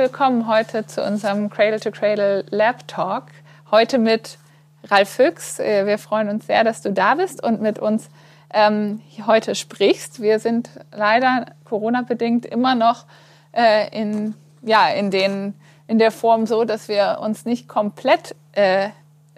[0.00, 3.24] willkommen heute zu unserem Cradle to Cradle Lab Talk.
[3.70, 4.38] Heute mit
[4.84, 5.58] Ralf Füchs.
[5.60, 8.08] Äh, wir freuen uns sehr, dass du da bist und mit uns
[8.54, 10.22] ähm, heute sprichst.
[10.22, 13.04] Wir sind leider Corona-bedingt immer noch
[13.52, 15.52] äh, in, ja, in, den,
[15.86, 18.88] in der Form so, dass wir uns nicht komplett äh,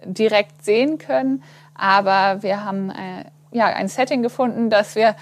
[0.05, 1.43] direkt sehen können.
[1.75, 5.17] Aber wir haben äh, ja, ein Setting gefunden, dass wir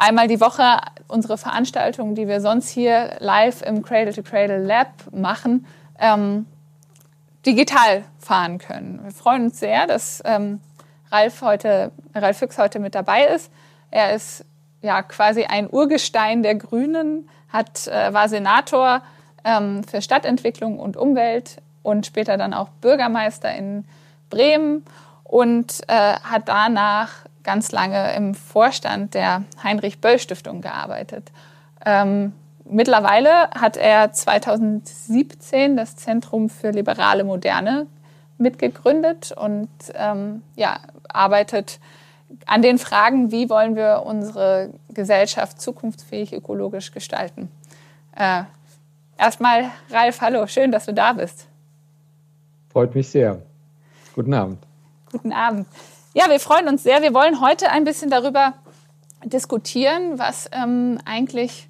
[0.00, 4.88] einmal die Woche unsere Veranstaltungen, die wir sonst hier live im Cradle to Cradle Lab
[5.12, 5.66] machen,
[5.98, 6.46] ähm,
[7.44, 9.00] digital fahren können.
[9.04, 10.60] Wir freuen uns sehr, dass ähm,
[11.10, 13.52] Ralf heute, Ralf Füchs heute mit dabei ist.
[13.90, 14.44] Er ist
[14.82, 19.02] ja quasi ein Urgestein der Grünen, hat, äh, war Senator
[19.44, 23.84] ähm, für Stadtentwicklung und Umwelt und später dann auch Bürgermeister in
[24.30, 24.84] Bremen
[25.24, 27.10] und äh, hat danach
[27.42, 31.32] ganz lange im Vorstand der Heinrich-Böll-Stiftung gearbeitet.
[31.84, 32.32] Ähm,
[32.64, 37.86] mittlerweile hat er 2017 das Zentrum für liberale Moderne
[38.38, 41.78] mitgegründet und ähm, ja, arbeitet
[42.46, 47.50] an den Fragen, wie wollen wir unsere Gesellschaft zukunftsfähig ökologisch gestalten.
[48.16, 48.44] Äh,
[49.18, 51.46] erstmal, Ralf, hallo, schön, dass du da bist.
[52.70, 53.42] Freut mich sehr.
[54.14, 54.58] Guten Abend.
[55.10, 55.66] Guten Abend.
[56.12, 57.02] Ja, wir freuen uns sehr.
[57.02, 58.54] Wir wollen heute ein bisschen darüber
[59.24, 61.68] diskutieren, was ähm, eigentlich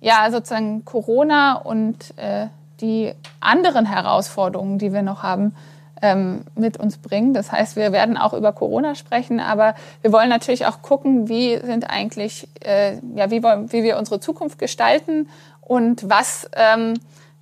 [0.00, 2.46] ja sozusagen Corona und äh,
[2.80, 5.54] die anderen Herausforderungen, die wir noch haben,
[6.00, 7.34] ähm, mit uns bringen.
[7.34, 11.58] Das heißt, wir werden auch über Corona sprechen, aber wir wollen natürlich auch gucken, wie
[11.58, 15.28] sind eigentlich, äh, ja, wie, wollen, wie wir unsere Zukunft gestalten
[15.60, 16.94] und was ähm,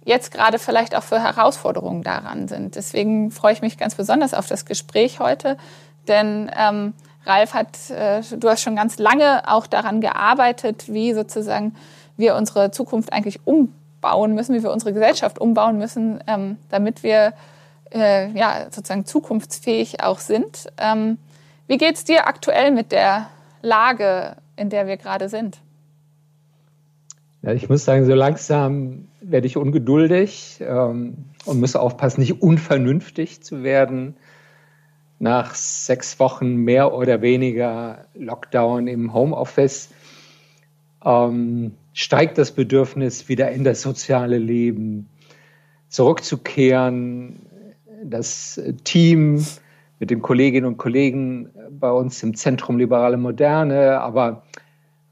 [0.04, 2.74] jetzt gerade vielleicht auch für Herausforderungen daran sind.
[2.74, 5.56] Deswegen freue ich mich ganz besonders auf das Gespräch heute.
[6.08, 11.74] Denn ähm, Ralf hat, äh, du hast schon ganz lange auch daran gearbeitet, wie sozusagen
[12.16, 17.32] wir unsere Zukunft eigentlich umbauen müssen, wie wir unsere Gesellschaft umbauen müssen, ähm, damit wir
[17.92, 20.66] äh, ja sozusagen zukunftsfähig auch sind.
[20.78, 21.18] Ähm,
[21.66, 23.28] wie geht es dir aktuell mit der
[23.62, 25.58] Lage, in der wir gerade sind?
[27.42, 33.42] Ja, ich muss sagen, so langsam werde ich ungeduldig ähm, und muss aufpassen, nicht unvernünftig
[33.42, 34.16] zu werden
[35.20, 39.90] nach sechs Wochen mehr oder weniger Lockdown im Homeoffice
[41.04, 45.08] ähm, steigt das Bedürfnis, wieder in das soziale Leben
[45.88, 47.36] zurückzukehren.
[48.02, 49.44] Das Team
[49.98, 54.42] mit den Kolleginnen und Kollegen bei uns im Zentrum Liberale Moderne, aber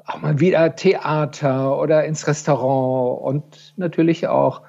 [0.06, 4.62] auch mal wieder Theater oder ins Restaurant und natürlich auch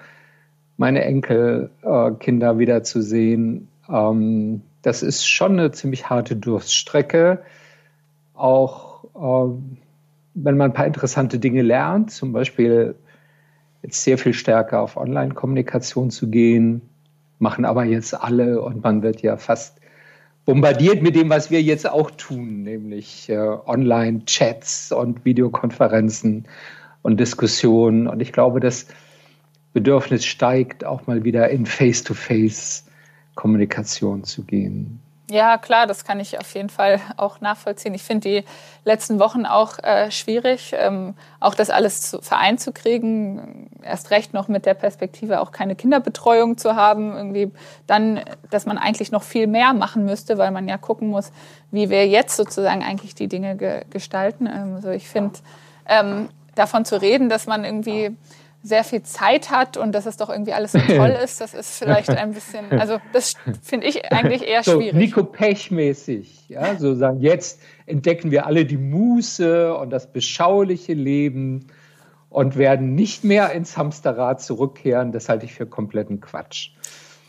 [0.75, 3.69] meine Enkelkinder äh, wiederzusehen.
[3.89, 7.43] Ähm, das ist schon eine ziemlich harte Durststrecke.
[8.33, 9.77] Auch ähm,
[10.33, 12.95] wenn man ein paar interessante Dinge lernt, zum Beispiel
[13.81, 16.81] jetzt sehr viel stärker auf Online-Kommunikation zu gehen,
[17.39, 19.79] machen aber jetzt alle und man wird ja fast
[20.45, 26.47] bombardiert mit dem, was wir jetzt auch tun, nämlich äh, Online-Chats und Videokonferenzen
[27.01, 28.07] und Diskussionen.
[28.07, 28.87] Und ich glaube, das
[29.73, 32.85] Bedürfnis steigt auch mal wieder in Face-to-Face.
[33.39, 34.99] Kommunikation zu gehen.
[35.31, 37.93] Ja, klar, das kann ich auf jeden Fall auch nachvollziehen.
[37.93, 38.43] Ich finde die
[38.83, 43.69] letzten Wochen auch äh, schwierig, ähm, auch das alles zu, vereint zu kriegen.
[43.81, 47.15] Erst recht noch mit der Perspektive, auch keine Kinderbetreuung zu haben.
[47.15, 47.49] Irgendwie
[47.87, 48.19] dann,
[48.49, 51.31] dass man eigentlich noch viel mehr machen müsste, weil man ja gucken muss,
[51.71, 54.47] wie wir jetzt sozusagen eigentlich die Dinge ge gestalten.
[54.47, 55.39] Also ich finde,
[55.87, 58.17] ähm, davon zu reden, dass man irgendwie
[58.61, 61.79] sehr viel Zeit hat und dass es doch irgendwie alles so toll ist, das ist
[61.79, 64.93] vielleicht ein bisschen, also das finde ich eigentlich eher so, schwierig.
[64.93, 71.67] Nico Pech-mäßig, ja, so sagen, jetzt entdecken wir alle die Muße und das beschauliche Leben
[72.29, 75.11] und werden nicht mehr ins Hamsterrad zurückkehren.
[75.11, 76.71] Das halte ich für kompletten Quatsch.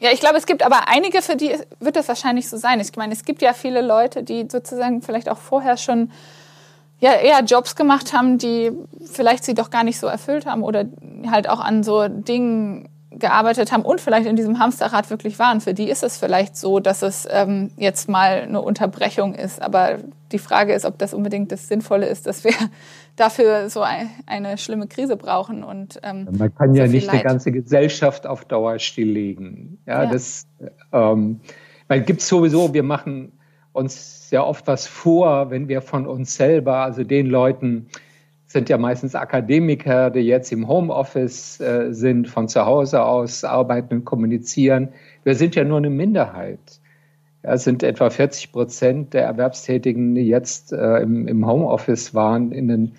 [0.01, 2.81] Ja, ich glaube, es gibt aber einige, für die wird das wahrscheinlich so sein.
[2.81, 6.11] Ich meine, es gibt ja viele Leute, die sozusagen vielleicht auch vorher schon
[7.01, 8.71] ja eher Jobs gemacht haben, die
[9.05, 10.85] vielleicht sie doch gar nicht so erfüllt haben oder
[11.31, 15.61] halt auch an so Dingen gearbeitet haben und vielleicht in diesem Hamsterrad wirklich waren.
[15.61, 19.61] Für die ist es vielleicht so, dass es ähm, jetzt mal eine Unterbrechung ist.
[19.61, 19.99] Aber
[20.31, 22.53] die Frage ist, ob das unbedingt das Sinnvolle ist, dass wir
[23.17, 25.65] dafür so ein, eine schlimme Krise brauchen.
[25.65, 27.17] Und, ähm, Man kann so ja nicht Leid.
[27.17, 29.79] eine ganze Gesellschaft auf Dauer stilllegen.
[29.87, 30.11] Ja, ja.
[30.11, 30.47] das
[30.93, 31.41] ähm,
[31.89, 33.33] gibt sowieso, wir machen
[33.73, 37.88] uns sehr oft was vor, wenn wir von uns selber, also den Leuten,
[38.47, 43.94] sind ja meistens Akademiker, die jetzt im Homeoffice äh, sind, von zu Hause aus arbeiten
[43.94, 44.91] und kommunizieren.
[45.24, 46.80] Wir sind ja nur eine Minderheit.
[47.42, 52.53] Ja, es sind etwa 40 Prozent der Erwerbstätigen, die jetzt äh, im, im Homeoffice waren
[52.53, 52.92] in den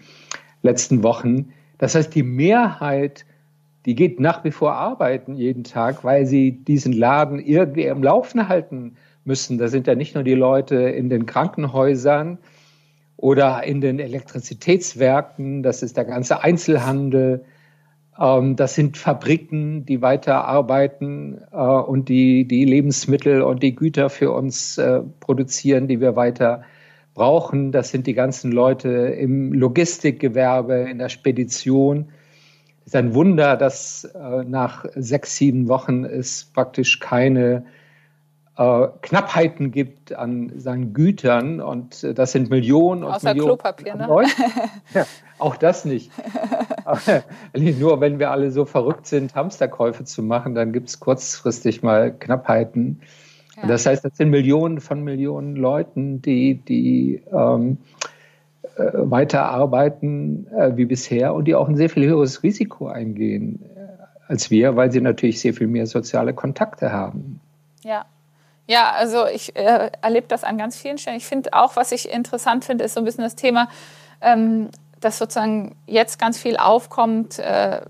[0.64, 1.54] letzten Wochen.
[1.78, 3.26] Das heißt, die Mehrheit
[3.86, 8.48] die geht nach wie vor arbeiten jeden Tag, weil sie diesen Laden irgendwie im Laufen
[8.48, 9.58] halten müssen.
[9.58, 12.38] Da sind ja nicht nur die Leute in den Krankenhäusern
[13.18, 17.46] oder in den Elektrizitätswerken, das ist der ganze Einzelhandel,
[18.20, 24.10] ähm, das sind Fabriken, die weiter arbeiten äh, und die, die Lebensmittel und die Güter
[24.10, 26.64] für uns äh, produzieren, die wir weiter
[27.14, 27.72] brauchen.
[27.72, 32.10] Das sind die ganzen Leute im Logistikgewerbe, in der Spedition.
[32.82, 37.66] Es ist ein Wunder, dass äh, nach sechs, sieben Wochen es praktisch keine
[38.58, 43.58] äh, Knappheiten gibt an seinen Gütern und äh, das sind Millionen und Außer Millionen.
[43.58, 44.08] Klopapier, ne?
[44.94, 45.06] ja,
[45.40, 46.12] auch das nicht.
[47.80, 52.12] nur wenn wir alle so verrückt sind, Hamsterkäufe zu machen, dann gibt es kurzfristig mal
[52.12, 53.02] Knappheiten.
[53.56, 53.68] Ja.
[53.68, 57.78] Das heißt, das sind Millionen von Millionen Leuten, die, die ähm,
[58.76, 63.80] äh, weiterarbeiten äh, wie bisher und die auch ein sehr viel höheres Risiko eingehen äh,
[64.28, 67.40] als wir, weil sie natürlich sehr viel mehr soziale Kontakte haben.
[67.84, 68.06] Ja,
[68.72, 71.18] ja, also ich äh, erlebe das an ganz vielen Stellen.
[71.18, 73.68] Ich finde auch, was ich interessant finde, ist so ein bisschen das Thema,
[74.22, 74.70] ähm,
[75.02, 77.82] dass sozusagen jetzt ganz viel aufkommt, äh,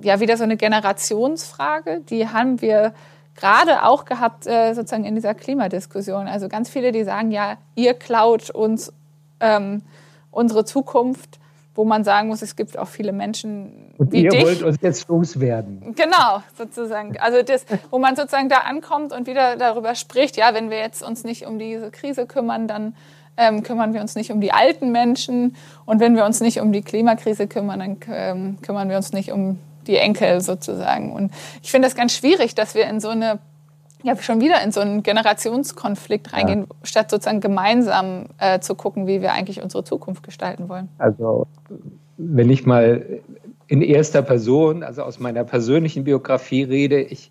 [0.00, 2.02] ja, wieder so eine Generationsfrage.
[2.02, 2.94] Die haben wir
[3.34, 6.28] gerade auch gehabt, äh, sozusagen in dieser Klimadiskussion.
[6.28, 8.92] Also ganz viele, die sagen, ja, ihr klaut uns
[9.40, 9.82] ähm,
[10.30, 11.39] unsere Zukunft
[11.80, 14.44] wo man sagen muss, es gibt auch viele Menschen Und wie ihr dich.
[14.44, 15.94] wollt uns jetzt loswerden.
[15.96, 17.18] Genau, sozusagen.
[17.18, 21.02] Also das, wo man sozusagen da ankommt und wieder darüber spricht, ja, wenn wir jetzt
[21.02, 22.94] uns nicht um diese Krise kümmern, dann
[23.38, 25.56] ähm, kümmern wir uns nicht um die alten Menschen.
[25.86, 29.32] Und wenn wir uns nicht um die Klimakrise kümmern, dann ähm, kümmern wir uns nicht
[29.32, 31.12] um die Enkel sozusagen.
[31.14, 33.38] Und ich finde das ganz schwierig, dass wir in so eine
[34.02, 36.76] ja, schon wieder in so einen Generationskonflikt reingehen, ja.
[36.82, 40.88] statt sozusagen gemeinsam äh, zu gucken, wie wir eigentlich unsere Zukunft gestalten wollen.
[40.98, 41.46] Also,
[42.16, 43.20] wenn ich mal
[43.66, 47.30] in erster Person, also aus meiner persönlichen Biografie rede, ich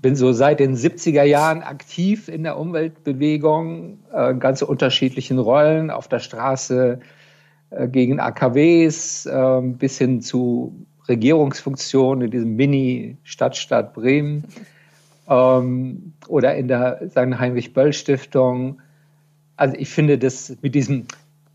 [0.00, 6.08] bin so seit den 70er Jahren aktiv in der Umweltbewegung, äh, ganz unterschiedlichen Rollen auf
[6.08, 7.00] der Straße
[7.70, 14.44] äh, gegen AKWs äh, bis hin zu Regierungsfunktionen in diesem Mini-Stadtstaat Bremen
[15.28, 18.80] ähm, oder in der sagen Heinrich-Böll-Stiftung.
[19.56, 21.06] Also ich finde das mit diesem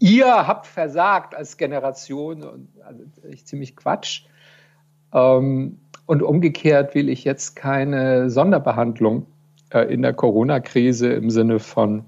[0.02, 3.04] ihr habt versagt als Generation also
[3.46, 4.24] ziemlich Quatsch.
[5.14, 5.78] Ähm,
[6.08, 9.28] und umgekehrt will ich jetzt keine Sonderbehandlung
[9.72, 12.04] äh, in der Corona-Krise im Sinne von,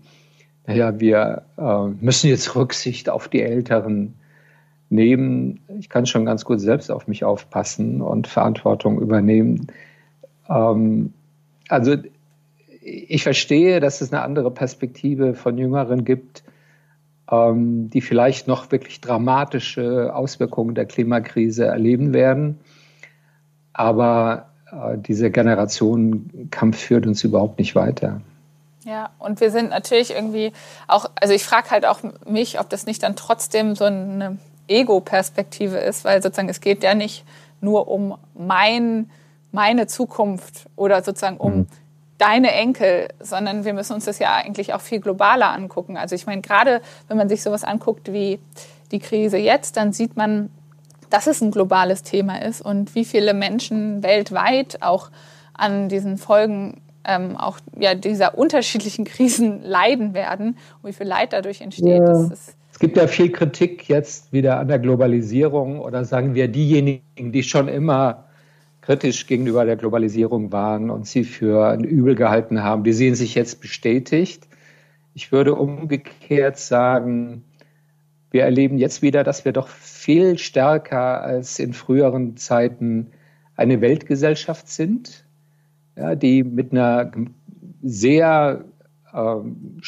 [0.65, 4.15] naja, wir äh, müssen jetzt Rücksicht auf die Älteren
[4.89, 5.61] nehmen.
[5.79, 9.67] Ich kann schon ganz gut selbst auf mich aufpassen und Verantwortung übernehmen.
[10.49, 11.13] Ähm,
[11.69, 11.95] also
[12.81, 16.43] ich verstehe, dass es eine andere Perspektive von Jüngeren gibt,
[17.31, 22.59] ähm, die vielleicht noch wirklich dramatische Auswirkungen der Klimakrise erleben werden.
[23.71, 28.21] Aber äh, dieser Generationenkampf führt uns überhaupt nicht weiter.
[28.85, 30.51] Ja, und wir sind natürlich irgendwie
[30.87, 34.37] auch, also ich frage halt auch mich, ob das nicht dann trotzdem so eine
[34.67, 37.23] Ego-Perspektive ist, weil sozusagen es geht ja nicht
[37.61, 39.09] nur um mein
[39.53, 41.67] meine Zukunft oder sozusagen um mhm.
[42.17, 45.95] deine Enkel, sondern wir müssen uns das ja eigentlich auch viel globaler angucken.
[45.95, 48.39] Also ich meine, gerade wenn man sich sowas anguckt wie
[48.91, 50.49] die Krise jetzt, dann sieht man,
[51.09, 55.11] dass es ein globales Thema ist und wie viele Menschen weltweit auch
[55.53, 61.33] an diesen Folgen ähm, auch ja, dieser unterschiedlichen Krisen leiden werden und wie viel Leid
[61.33, 61.85] dadurch entsteht.
[61.85, 62.29] Ja.
[62.31, 67.43] es gibt ja viel Kritik jetzt wieder an der Globalisierung oder sagen wir diejenigen, die
[67.43, 68.25] schon immer
[68.85, 73.33] kritisch gegenüber der Globalisierung waren und sie für ein Übel gehalten haben, die sehen sich
[73.33, 74.47] jetzt bestätigt.
[75.13, 77.43] Ich würde umgekehrt sagen,
[78.31, 83.11] wir erleben jetzt wieder, dass wir doch viel stärker als in früheren Zeiten
[83.55, 85.23] eine Weltgesellschaft sind,
[85.95, 87.11] ja, die mit einer
[87.83, 88.65] sehr
[89.13, 89.79] ähm,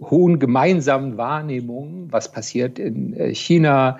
[0.00, 3.98] hohen gemeinsamen Wahrnehmung, was passiert in äh, China,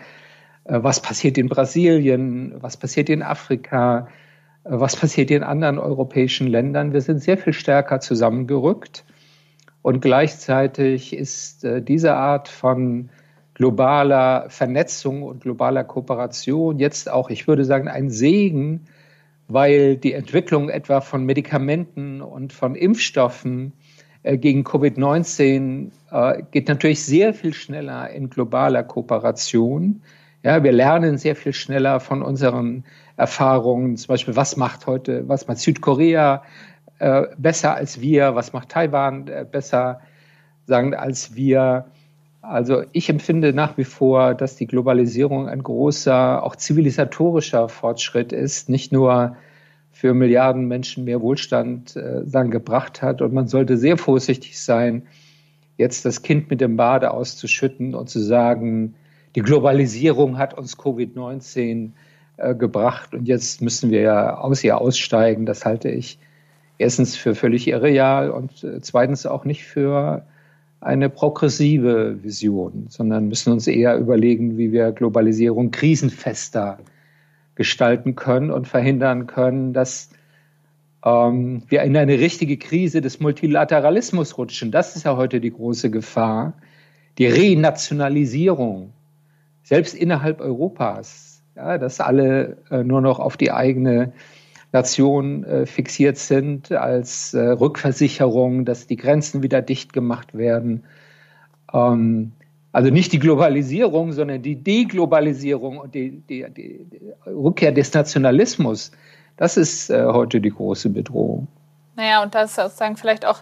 [0.68, 4.08] was passiert in Brasilien, was passiert in Afrika,
[4.64, 6.92] äh, was passiert in anderen europäischen Ländern.
[6.92, 9.04] Wir sind sehr viel stärker zusammengerückt
[9.82, 13.08] und gleichzeitig ist äh, diese Art von
[13.54, 18.86] globaler Vernetzung und globaler Kooperation jetzt auch, ich würde sagen, ein Segen,
[19.48, 23.72] weil die Entwicklung etwa von Medikamenten und von Impfstoffen
[24.22, 25.90] gegen Covid-19
[26.50, 30.02] geht natürlich sehr viel schneller in globaler Kooperation.
[30.44, 32.84] Ja, wir lernen sehr viel schneller von unseren
[33.16, 33.96] Erfahrungen.
[33.96, 36.42] Zum Beispiel, was macht heute, was macht Südkorea
[37.00, 38.34] äh, besser als wir?
[38.36, 40.00] Was macht Taiwan äh, besser
[40.66, 41.86] sagen als wir?
[42.40, 48.68] Also ich empfinde nach wie vor, dass die Globalisierung ein großer, auch zivilisatorischer Fortschritt ist,
[48.68, 49.36] nicht nur
[49.90, 53.22] für Milliarden Menschen mehr Wohlstand äh, dann gebracht hat.
[53.22, 55.08] Und man sollte sehr vorsichtig sein,
[55.76, 58.94] jetzt das Kind mit dem Bade auszuschütten und zu sagen,
[59.34, 61.90] die Globalisierung hat uns Covid-19
[62.36, 65.46] äh, gebracht und jetzt müssen wir aus ihr aussteigen.
[65.46, 66.18] Das halte ich
[66.78, 70.24] erstens für völlig irreal und äh, zweitens auch nicht für
[70.80, 76.78] eine progressive Vision, sondern müssen uns eher überlegen, wie wir Globalisierung krisenfester
[77.56, 80.10] gestalten können und verhindern können, dass
[81.04, 84.70] ähm, wir in eine richtige Krise des Multilateralismus rutschen.
[84.70, 86.54] Das ist ja heute die große Gefahr.
[87.18, 88.92] Die Renationalisierung,
[89.68, 94.12] selbst innerhalb Europas, ja, dass alle äh, nur noch auf die eigene
[94.72, 100.84] Nation äh, fixiert sind als äh, Rückversicherung, dass die Grenzen wieder dicht gemacht werden.
[101.74, 102.32] Ähm,
[102.72, 106.86] also nicht die Globalisierung, sondern die Deglobalisierung und die, die, die
[107.26, 108.90] Rückkehr des Nationalismus.
[109.36, 111.46] Das ist äh, heute die große Bedrohung.
[111.96, 113.40] Naja, und das ist sozusagen vielleicht auch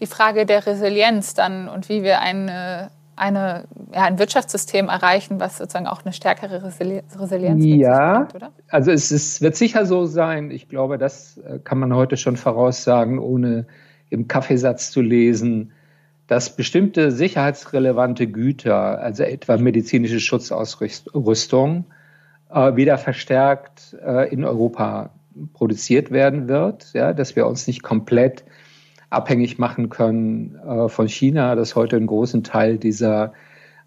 [0.00, 5.58] die Frage der Resilienz dann und wie wir eine, eine, ja, ein Wirtschaftssystem erreichen, was
[5.58, 8.52] sozusagen auch eine stärkere Resilienz ja, bringt, oder?
[8.68, 10.50] Also es ist, wird sicher so sein.
[10.50, 13.66] Ich glaube, das äh, kann man heute schon voraussagen, ohne
[14.10, 15.72] im Kaffeesatz zu lesen
[16.28, 21.86] dass bestimmte sicherheitsrelevante Güter, also etwa medizinische Schutzausrüstung,
[22.50, 25.10] äh, wieder verstärkt äh, in Europa
[25.54, 28.44] produziert werden wird, ja, dass wir uns nicht komplett
[29.10, 33.32] abhängig machen können äh, von China, das heute einen großen Teil dieser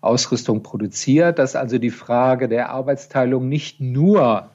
[0.02, 4.50] Ausrüstung produziert, dass also die Frage der Arbeitsteilung nicht nur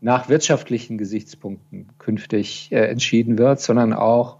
[0.00, 4.38] nach wirtschaftlichen Gesichtspunkten künftig äh, entschieden wird, sondern auch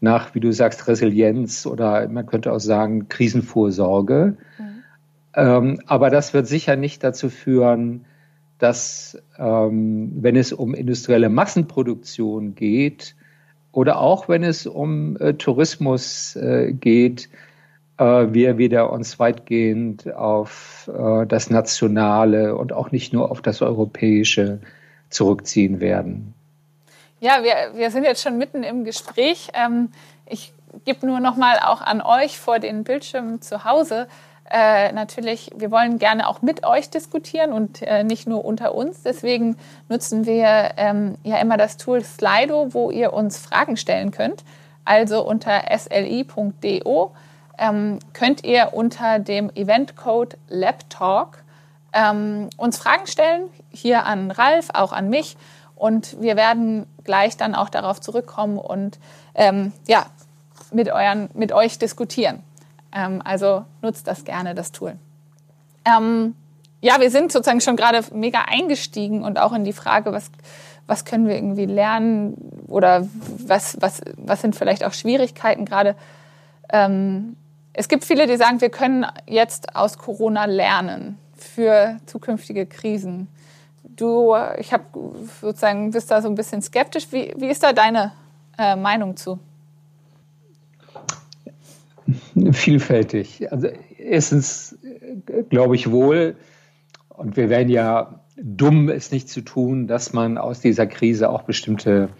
[0.00, 4.36] nach, wie du sagst, Resilienz oder man könnte auch sagen Krisenvorsorge.
[4.58, 4.64] Mhm.
[5.34, 8.04] Ähm, aber das wird sicher nicht dazu führen,
[8.58, 13.16] dass, ähm, wenn es um industrielle Massenproduktion geht
[13.76, 17.28] oder auch wenn es um äh, Tourismus äh, geht,
[17.98, 23.60] äh, wir wieder uns weitgehend auf äh, das Nationale und auch nicht nur auf das
[23.60, 24.60] Europäische
[25.10, 26.32] zurückziehen werden.
[27.20, 29.50] Ja, wir, wir sind jetzt schon mitten im Gespräch.
[29.52, 29.90] Ähm,
[30.24, 30.54] ich
[30.86, 34.08] gebe nur noch mal auch an euch vor den Bildschirmen zu Hause.
[34.50, 39.02] Äh, natürlich, wir wollen gerne auch mit euch diskutieren und äh, nicht nur unter uns.
[39.02, 39.56] Deswegen
[39.88, 44.44] nutzen wir ähm, ja immer das Tool Slido, wo ihr uns Fragen stellen könnt.
[44.84, 47.12] Also unter sli.do
[47.58, 51.42] ähm, könnt ihr unter dem Eventcode LabTalk
[51.92, 55.36] ähm, uns Fragen stellen, hier an Ralf, auch an mich.
[55.74, 58.98] Und wir werden gleich dann auch darauf zurückkommen und
[59.34, 60.06] ähm, ja,
[60.70, 62.42] mit, euren, mit euch diskutieren.
[62.96, 64.96] Ähm, also nutzt das gerne, das Tool.
[65.84, 66.34] Ähm,
[66.80, 70.30] ja, wir sind sozusagen schon gerade mega eingestiegen und auch in die Frage, was,
[70.86, 72.36] was können wir irgendwie lernen
[72.68, 73.06] oder
[73.46, 75.94] was, was, was sind vielleicht auch Schwierigkeiten gerade.
[76.72, 77.36] Ähm,
[77.74, 83.28] es gibt viele, die sagen, wir können jetzt aus Corona lernen für zukünftige Krisen.
[83.84, 84.84] Du, ich habe
[85.42, 87.08] sozusagen, bist da so ein bisschen skeptisch.
[87.10, 88.12] Wie, wie ist da deine
[88.58, 89.38] äh, Meinung zu?
[92.52, 93.50] Vielfältig.
[93.50, 94.78] Also erstens
[95.48, 96.36] glaube ich wohl,
[97.08, 101.42] und wir werden ja dumm, es nicht zu tun, dass man aus dieser Krise auch
[101.42, 102.10] bestimmte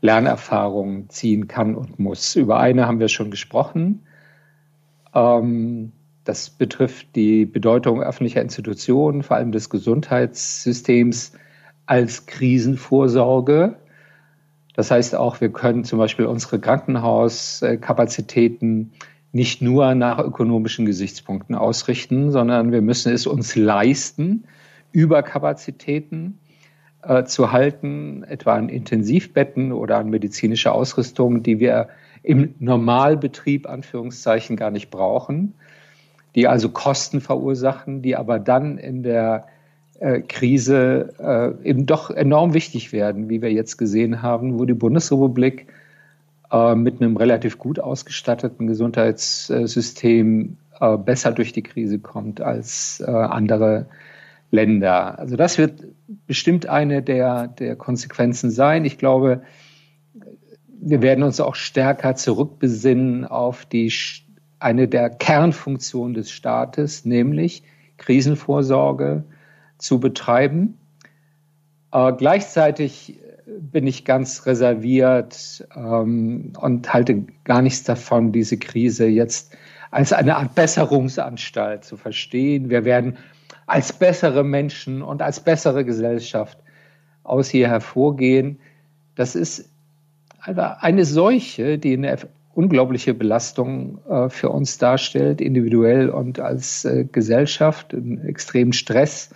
[0.00, 2.36] Lernerfahrungen ziehen kann und muss.
[2.36, 4.06] Über eine haben wir schon gesprochen.
[5.14, 5.92] Ähm,
[6.24, 11.32] das betrifft die Bedeutung öffentlicher Institutionen, vor allem des Gesundheitssystems
[11.86, 13.76] als Krisenvorsorge.
[14.74, 18.92] Das heißt auch, wir können zum Beispiel unsere Krankenhauskapazitäten
[19.32, 24.44] nicht nur nach ökonomischen Gesichtspunkten ausrichten, sondern wir müssen es uns leisten,
[24.92, 26.38] Überkapazitäten
[27.02, 31.88] äh, zu halten, etwa an Intensivbetten oder an medizinische Ausrüstung, die wir
[32.22, 35.54] im Normalbetrieb Anführungszeichen gar nicht brauchen
[36.34, 39.46] die also Kosten verursachen, die aber dann in der
[39.98, 44.74] äh, Krise äh, eben doch enorm wichtig werden, wie wir jetzt gesehen haben, wo die
[44.74, 45.66] Bundesrepublik
[46.50, 53.10] äh, mit einem relativ gut ausgestatteten Gesundheitssystem äh, besser durch die Krise kommt als äh,
[53.10, 53.86] andere
[54.50, 55.18] Länder.
[55.18, 55.84] Also das wird
[56.26, 58.84] bestimmt eine der, der Konsequenzen sein.
[58.84, 59.42] Ich glaube,
[60.80, 63.92] wir werden uns auch stärker zurückbesinnen auf die
[64.58, 67.62] eine der Kernfunktionen des Staates, nämlich
[67.96, 69.24] Krisenvorsorge
[69.76, 70.78] zu betreiben.
[71.92, 73.18] Äh, gleichzeitig
[73.60, 79.56] bin ich ganz reserviert ähm, und halte gar nichts davon, diese Krise jetzt
[79.90, 82.68] als eine Art Besserungsanstalt zu verstehen.
[82.68, 83.16] Wir werden
[83.66, 86.58] als bessere Menschen und als bessere Gesellschaft
[87.22, 88.58] aus hier hervorgehen.
[89.14, 89.68] Das ist
[90.40, 92.16] eine Seuche, die eine
[92.54, 99.30] unglaubliche Belastung äh, für uns darstellt, individuell und als äh, Gesellschaft, einen extremen Stress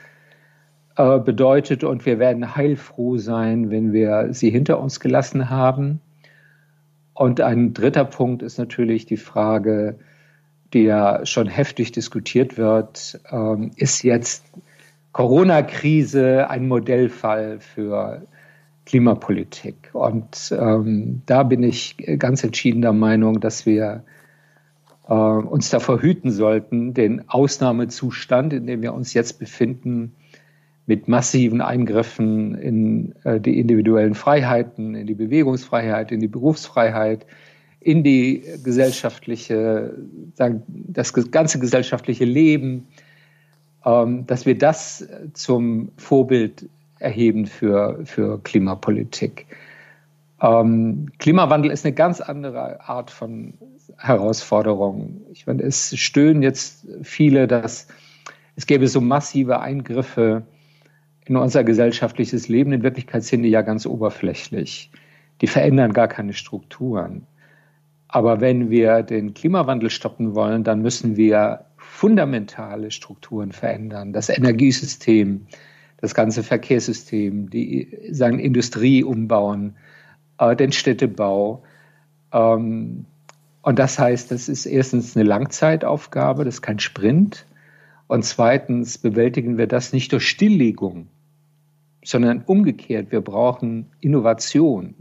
[0.96, 1.84] äh, bedeutet.
[1.84, 6.00] Und wir werden heilfroh sein, wenn wir sie hinter uns gelassen haben.
[7.14, 9.98] Und ein dritter Punkt ist natürlich die Frage,
[10.72, 14.44] die ja schon heftig diskutiert wird, ähm, ist jetzt
[15.12, 18.22] Corona-Krise ein Modellfall für
[18.86, 19.90] Klimapolitik.
[19.92, 24.04] Und ähm, da bin ich ganz entschieden der Meinung, dass wir
[25.06, 30.14] äh, uns davor hüten sollten, den Ausnahmezustand, in dem wir uns jetzt befinden,
[30.92, 37.24] mit massiven Eingriffen in äh, die individuellen Freiheiten, in die Bewegungsfreiheit, in die Berufsfreiheit,
[37.80, 39.96] in die gesellschaftliche,
[40.34, 42.88] sagen, das ganze gesellschaftliche Leben,
[43.86, 46.68] ähm, dass wir das zum Vorbild
[46.98, 49.46] erheben für, für Klimapolitik.
[50.42, 53.54] Ähm, Klimawandel ist eine ganz andere Art von
[53.96, 55.22] Herausforderung.
[55.32, 57.88] Ich meine, es stöhnen jetzt viele, dass
[58.56, 60.42] es gäbe so massive Eingriffe
[61.32, 62.72] in unser gesellschaftliches Leben.
[62.72, 64.90] In Wirklichkeit sind die ja ganz oberflächlich.
[65.40, 67.26] Die verändern gar keine Strukturen.
[68.06, 74.12] Aber wenn wir den Klimawandel stoppen wollen, dann müssen wir fundamentale Strukturen verändern.
[74.12, 75.46] Das Energiesystem,
[75.96, 79.76] das ganze Verkehrssystem, die sagen Industrie umbauen,
[80.38, 81.62] äh, den Städtebau.
[82.32, 83.06] Ähm,
[83.62, 87.46] und das heißt, das ist erstens eine Langzeitaufgabe, das ist kein Sprint.
[88.06, 91.08] Und zweitens bewältigen wir das nicht durch Stilllegung,
[92.04, 94.94] sondern umgekehrt, wir brauchen Innovation.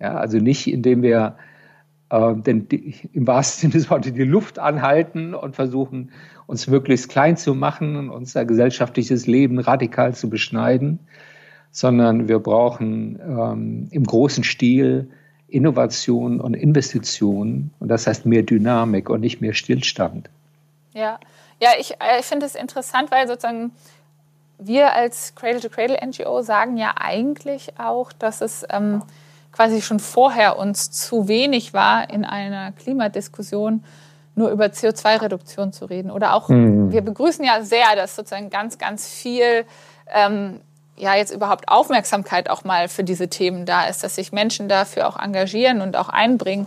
[0.00, 1.36] Ja, also nicht, indem wir
[2.10, 6.10] äh, denn die, im wahrsten Sinne des Wortes die Luft anhalten und versuchen,
[6.46, 10.98] uns möglichst klein zu machen und unser gesellschaftliches Leben radikal zu beschneiden,
[11.70, 15.10] sondern wir brauchen ähm, im großen Stil
[15.48, 20.28] Innovation und Investitionen und das heißt mehr Dynamik und nicht mehr Stillstand.
[20.94, 21.18] Ja,
[21.60, 23.72] ja ich, äh, ich finde es interessant, weil sozusagen
[24.58, 29.02] wir als Cradle-to-Cradle-NGO sagen ja eigentlich auch, dass es ähm,
[29.52, 33.84] quasi schon vorher uns zu wenig war, in einer Klimadiskussion
[34.34, 36.10] nur über CO2-Reduktion zu reden.
[36.10, 36.92] Oder auch, mhm.
[36.92, 39.64] wir begrüßen ja sehr, dass sozusagen ganz, ganz viel
[40.12, 40.60] ähm,
[40.96, 45.08] ja jetzt überhaupt Aufmerksamkeit auch mal für diese Themen da ist, dass sich Menschen dafür
[45.08, 46.66] auch engagieren und auch einbringen.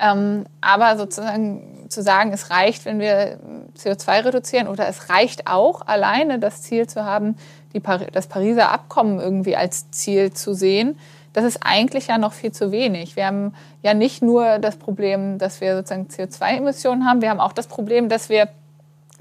[0.00, 3.38] Ähm, aber sozusagen zu sagen, es reicht, wenn wir
[3.80, 7.36] CO2 reduzieren oder es reicht auch alleine das Ziel zu haben,
[7.72, 10.98] die Par das Pariser Abkommen irgendwie als Ziel zu sehen,
[11.32, 13.14] das ist eigentlich ja noch viel zu wenig.
[13.16, 17.52] Wir haben ja nicht nur das Problem, dass wir sozusagen CO2-Emissionen haben, wir haben auch
[17.52, 18.48] das Problem, dass wir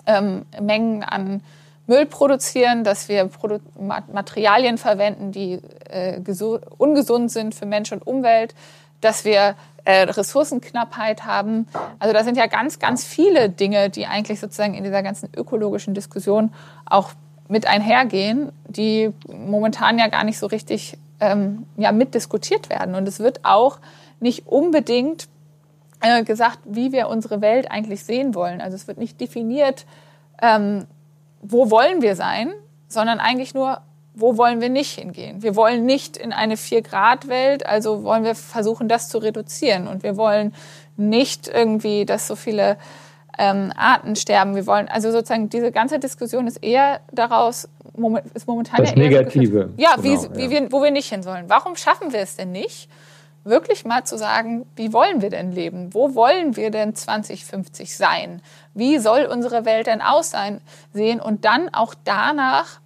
[0.06, 1.41] ähm, Mengen an
[1.86, 3.60] Müll produzieren, dass wir Produ
[4.12, 6.22] Materialien verwenden, die äh,
[6.78, 8.54] ungesund sind für Mensch und Umwelt,
[9.01, 11.67] dass wir äh, Ressourcenknappheit haben.
[11.99, 15.93] Also da sind ja ganz, ganz viele Dinge, die eigentlich sozusagen in dieser ganzen ökologischen
[15.93, 16.53] Diskussion
[16.85, 17.12] auch
[17.47, 22.95] mit einhergehen, die momentan ja gar nicht so richtig ähm, ja, mitdiskutiert werden.
[22.95, 23.79] Und es wird auch
[24.19, 25.27] nicht unbedingt
[26.01, 28.62] äh, gesagt, wie wir unsere Welt eigentlich sehen wollen.
[28.62, 29.85] Also es wird nicht definiert,
[30.41, 30.85] ähm,
[31.41, 32.51] wo wollen wir sein,
[32.88, 33.81] sondern eigentlich nur,
[34.19, 35.41] wo wollen wir nicht hingehen.
[35.41, 39.88] Wir wollen nicht in eine Vier-Grad-Welt, also wollen wir versuchen, das zu reduzieren.
[39.88, 40.53] Und wir wollen
[40.97, 42.77] nicht irgendwie, dass so viele
[43.38, 44.55] ähm, Arten sterben.
[44.55, 47.69] Wir wollen, also sozusagen diese ganze Diskussion ist eher daraus,
[48.34, 49.69] ist momentan das ja Negative.
[49.77, 50.49] Ja, genau, wie, wie ja.
[50.49, 51.45] Wir, wo wir nicht hin sollen.
[51.47, 52.89] Warum schaffen wir es denn nicht,
[53.45, 55.93] wirklich mal zu sagen, wie wollen wir denn leben?
[55.93, 58.41] Wo wollen wir denn 2050 sein?
[58.73, 60.60] Wie soll unsere Welt denn aussehen?
[60.93, 62.79] Und dann auch danach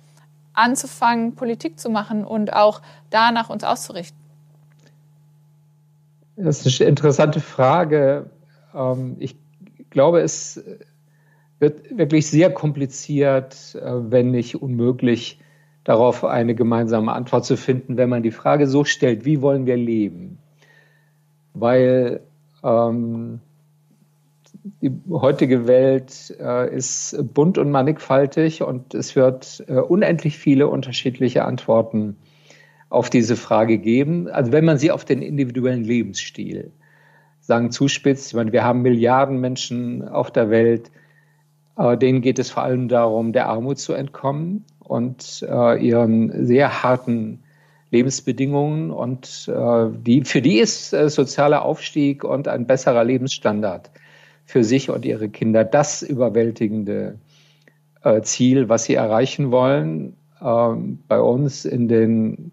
[0.54, 4.18] anzufangen, Politik zu machen und auch danach uns auszurichten.
[6.36, 8.30] Das ist eine interessante Frage.
[8.74, 9.36] Ähm, ich
[9.89, 10.63] glaube, es
[11.60, 15.39] wird wirklich sehr kompliziert, äh, wenn nicht unmöglich,
[15.84, 19.78] darauf eine gemeinsame Antwort zu finden, wenn man die Frage so stellt, wie wollen wir
[19.78, 20.38] leben?
[21.54, 22.22] Weil
[22.63, 23.42] ähm,
[24.63, 31.43] die heutige Welt äh, ist bunt und mannigfaltig und es wird äh, unendlich viele unterschiedliche
[31.43, 32.15] Antworten
[32.89, 34.30] auf diese Frage geben.
[34.30, 36.71] Also wenn man sie auf den individuellen Lebensstil
[37.41, 40.91] sagen zuspitzt, ich meine, wir haben Milliarden Menschen auf der Welt,
[41.78, 46.84] äh, denen geht es vor allem darum, der Armut zu entkommen und äh, ihren sehr
[46.84, 47.43] harten
[47.91, 53.91] Lebensbedingungen und äh, die, für die ist äh, sozialer Aufstieg und ein besserer Lebensstandard
[54.45, 57.17] für sich und ihre Kinder das überwältigende
[58.03, 60.15] äh, Ziel, was sie erreichen wollen.
[60.41, 62.51] Ähm, bei uns in den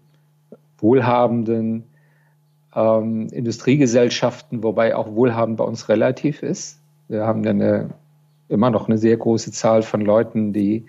[0.77, 1.83] wohlhabenden
[2.75, 6.79] ähm, Industriegesellschaften, wobei auch wohlhabend bei uns relativ ist.
[7.07, 7.89] Wir haben eine,
[8.47, 10.85] immer noch eine sehr große Zahl von Leuten, die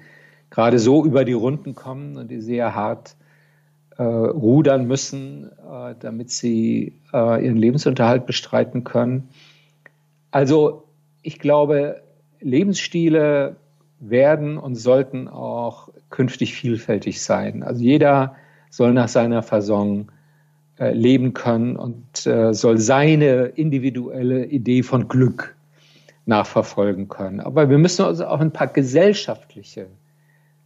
[0.50, 3.16] gerade so über die Runden kommen und die sehr hart
[3.96, 9.28] äh, rudern müssen, äh, damit sie äh, ihren Lebensunterhalt bestreiten können.
[10.30, 10.81] Also
[11.22, 12.02] ich glaube,
[12.40, 13.56] Lebensstile
[14.00, 17.62] werden und sollten auch künftig vielfältig sein.
[17.62, 18.34] Also jeder
[18.70, 20.10] soll nach seiner Fasson
[20.78, 25.56] äh, leben können und äh, soll seine individuelle Idee von Glück
[26.26, 27.40] nachverfolgen können.
[27.40, 29.86] Aber wir müssen uns auch ein paar gesellschaftliche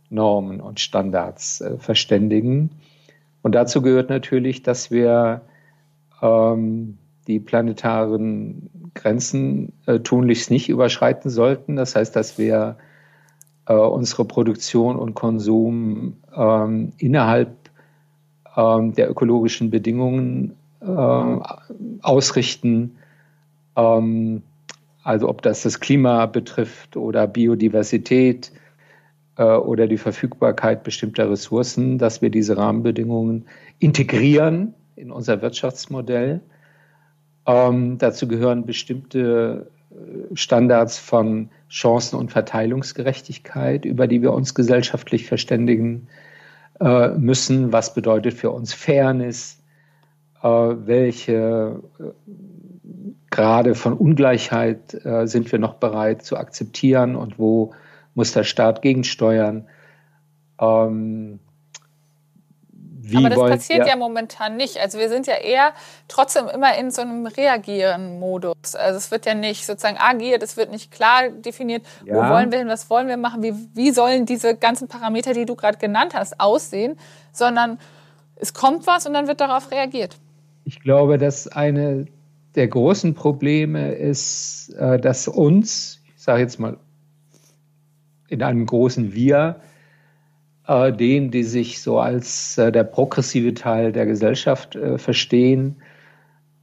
[0.09, 2.71] Normen und Standards äh, verständigen.
[3.42, 5.42] Und dazu gehört natürlich, dass wir
[6.23, 11.77] ähm, die planetaren Grenzen äh, tunlichst nicht überschreiten sollten.
[11.77, 12.77] Das heißt, dass wir
[13.67, 17.57] äh, unsere Produktion und Konsum ähm, innerhalb
[18.57, 21.39] ähm, der ökologischen Bedingungen äh,
[22.03, 22.97] ausrichten.
[23.77, 24.43] Ähm,
[25.03, 28.51] also ob das das Klima betrifft oder Biodiversität
[29.37, 33.47] äh, oder die Verfügbarkeit bestimmter Ressourcen, dass wir diese Rahmenbedingungen
[33.79, 36.41] integrieren in unser Wirtschaftsmodell.
[37.47, 45.27] Ähm, dazu gehören bestimmte äh, Standards von Chancen- und Verteilungsgerechtigkeit, über die wir uns gesellschaftlich
[45.27, 46.09] verständigen
[46.81, 47.73] äh, müssen.
[47.73, 49.63] Was bedeutet für uns Fairness?
[50.43, 52.05] Äh, welche äh,
[53.31, 57.73] Grade von Ungleichheit äh, sind wir noch bereit zu akzeptieren und wo
[58.15, 59.67] muss der Staat gegensteuern?
[60.61, 61.39] Ähm,
[63.09, 63.92] wie Aber das passiert ja.
[63.92, 64.79] ja momentan nicht.
[64.79, 65.73] Also wir sind ja eher
[66.09, 68.75] trotzdem immer in so einem Reagieren-Modus.
[68.75, 72.14] Also es wird ja nicht sozusagen agiert, es wird nicht klar definiert, ja.
[72.14, 75.47] wo wollen wir hin, was wollen wir machen, wie, wie sollen diese ganzen Parameter, die
[75.47, 76.99] du gerade genannt hast, aussehen,
[77.33, 77.79] sondern
[78.35, 80.16] es kommt was und dann wird darauf reagiert.
[80.64, 82.07] Ich glaube, dass eine
[82.57, 86.79] der großen Probleme ist, äh, dass uns, ich sage jetzt mal
[88.29, 89.61] in einem großen Wir,
[90.67, 95.77] äh, denen, die sich so als äh, der progressive Teil der Gesellschaft äh, verstehen,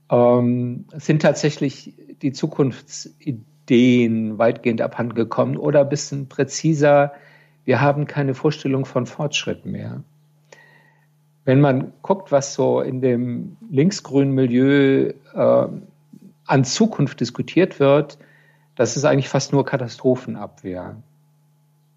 [0.10, 7.14] ähm, sind tatsächlich die Zukunftsideen weitgehend abhandengekommen oder ein bisschen präziser,
[7.66, 10.04] wir haben keine Vorstellung von Fortschritt mehr.
[11.46, 15.68] Wenn man guckt, was so in dem linksgrünen Milieu äh,
[16.46, 18.18] an Zukunft diskutiert wird,
[18.76, 20.98] das ist eigentlich fast nur Katastrophenabwehr.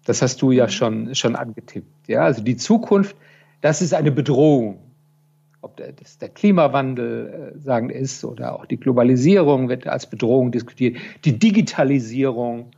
[0.07, 0.69] Das hast du ja mhm.
[0.69, 2.07] schon, schon angetippt.
[2.07, 2.21] Ja?
[2.21, 3.15] Also die Zukunft,
[3.61, 4.79] das ist eine Bedrohung.
[5.61, 10.97] Ob das der Klimawandel äh, sagen ist oder auch die Globalisierung wird als Bedrohung diskutiert.
[11.25, 12.71] Die Digitalisierung,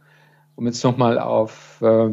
[0.55, 2.09] um jetzt nochmal auf äh,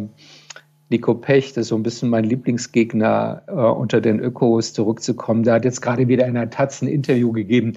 [0.91, 5.45] Nico Pech, das ist so ein bisschen mein Lieblingsgegner äh, unter den Ökos zurückzukommen.
[5.45, 7.73] Der hat jetzt gerade wieder in einer Taz ein Interview gegeben.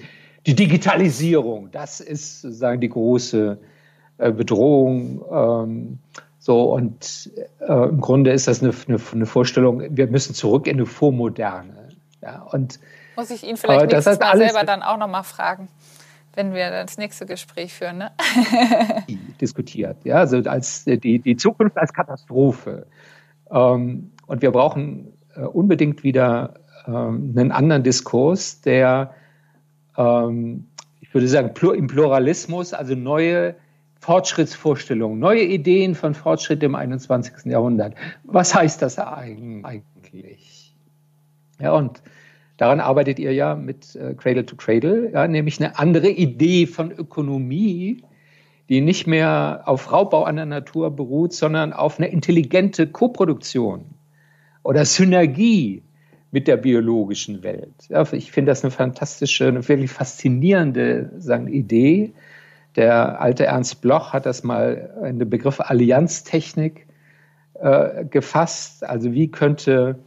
[0.46, 3.58] Die Digitalisierung, das ist sozusagen die große
[4.18, 5.24] äh, Bedrohung.
[5.32, 5.98] Ähm,
[6.42, 10.78] so, und äh, im Grunde ist das eine, eine, eine, Vorstellung, wir müssen zurück in
[10.78, 11.88] eine Vormoderne.
[12.22, 12.80] Ja, und,
[13.14, 15.68] Muss ich ihn vielleicht äh, nächstes Mal selber dann auch nochmal fragen,
[16.34, 17.98] wenn wir das nächste Gespräch führen.
[17.98, 18.10] Ne?
[19.40, 22.86] diskutiert, ja, also als die, die Zukunft als Katastrophe.
[23.50, 26.54] Ähm, und wir brauchen äh, unbedingt wieder
[26.86, 29.14] ähm, einen anderen Diskurs, der,
[29.98, 30.68] ähm,
[31.02, 33.56] ich würde sagen, im Pluralismus, also neue
[34.00, 37.44] Fortschrittsvorstellungen, neue Ideen von Fortschritt im 21.
[37.44, 37.94] Jahrhundert.
[38.24, 40.74] Was heißt das eigentlich?
[41.60, 42.02] Ja, und
[42.56, 46.90] daran arbeitet ihr ja mit äh, Cradle to Cradle, ja, nämlich eine andere Idee von
[46.90, 48.02] Ökonomie,
[48.70, 53.84] die nicht mehr auf Raubbau an der Natur beruht, sondern auf eine intelligente Koproduktion
[54.62, 55.82] oder Synergie
[56.30, 57.74] mit der biologischen Welt.
[57.88, 62.14] Ja, ich finde das eine fantastische, eine wirklich faszinierende sagen, Idee
[62.76, 66.86] der alte Ernst Bloch hat das mal in den Begriff Allianztechnik
[67.54, 68.84] äh, gefasst.
[68.84, 69.98] Also wie könnte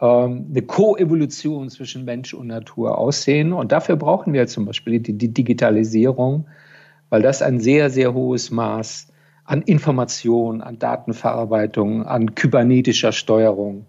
[0.00, 3.52] ähm, eine Koevolution zwischen Mensch und Natur aussehen?
[3.52, 6.46] Und dafür brauchen wir zum Beispiel die, die Digitalisierung,
[7.08, 9.08] weil das ein sehr, sehr hohes Maß
[9.44, 13.86] an Information, an Datenverarbeitung, an kybernetischer Steuerung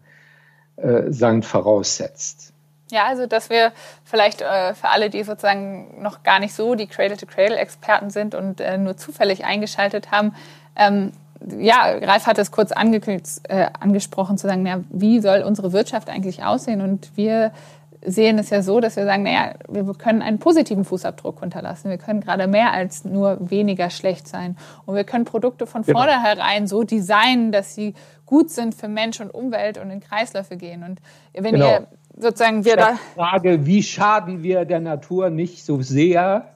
[0.77, 2.50] äh, voraussetzt.
[2.91, 3.71] Ja, also dass wir
[4.03, 8.77] vielleicht äh, für alle, die sozusagen noch gar nicht so die Cradle-to-Cradle-Experten sind und äh,
[8.77, 10.35] nur zufällig eingeschaltet haben,
[10.75, 11.11] ähm,
[11.57, 16.43] ja, Ralf hat es kurz äh, angesprochen, zu sagen, ja, wie soll unsere Wirtschaft eigentlich
[16.43, 16.81] aussehen?
[16.81, 17.51] Und wir
[18.03, 21.89] sehen es ja so, dass wir sagen, naja, wir können einen positiven Fußabdruck hinterlassen.
[21.89, 24.57] Wir können gerade mehr als nur weniger schlecht sein.
[24.85, 25.99] Und wir können Produkte von genau.
[25.99, 27.93] vornherein so designen, dass sie
[28.25, 30.83] gut sind für Mensch und Umwelt und in Kreisläufe gehen.
[30.83, 30.99] Und
[31.33, 31.67] wenn genau.
[31.67, 32.97] ihr sozusagen wir da.
[33.15, 36.53] Frage, wie schaden wir der Natur nicht so sehr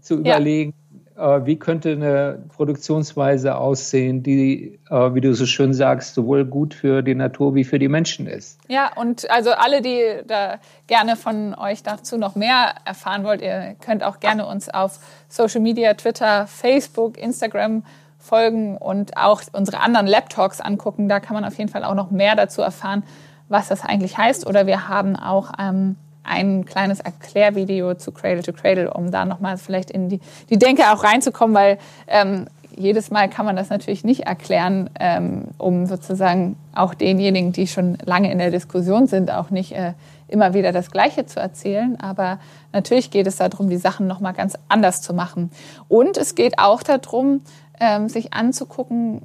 [0.00, 0.74] zu überlegen,
[1.20, 6.72] äh, wie könnte eine Produktionsweise aussehen, die, äh, wie du so schön sagst, sowohl gut
[6.72, 8.58] für die Natur wie für die Menschen ist.
[8.68, 13.76] Ja, und also alle, die da gerne von euch dazu noch mehr erfahren wollt, ihr
[13.84, 17.84] könnt auch gerne uns auf Social Media, Twitter, Facebook, Instagram
[18.18, 21.08] folgen und auch unsere anderen Lab-Talks angucken.
[21.08, 23.02] Da kann man auf jeden Fall auch noch mehr dazu erfahren,
[23.50, 24.46] was das eigentlich heißt.
[24.46, 29.58] Oder wir haben auch ähm, ein kleines Erklärvideo zu Cradle to Cradle, um da nochmal
[29.58, 34.04] vielleicht in die, die Denke auch reinzukommen, weil ähm, jedes Mal kann man das natürlich
[34.04, 39.50] nicht erklären, ähm, um sozusagen auch denjenigen, die schon lange in der Diskussion sind, auch
[39.50, 39.92] nicht äh,
[40.28, 41.98] immer wieder das Gleiche zu erzählen.
[42.00, 42.38] Aber
[42.72, 45.50] natürlich geht es darum, die Sachen nochmal ganz anders zu machen.
[45.88, 47.42] Und es geht auch darum,
[47.80, 49.22] ähm, sich anzugucken,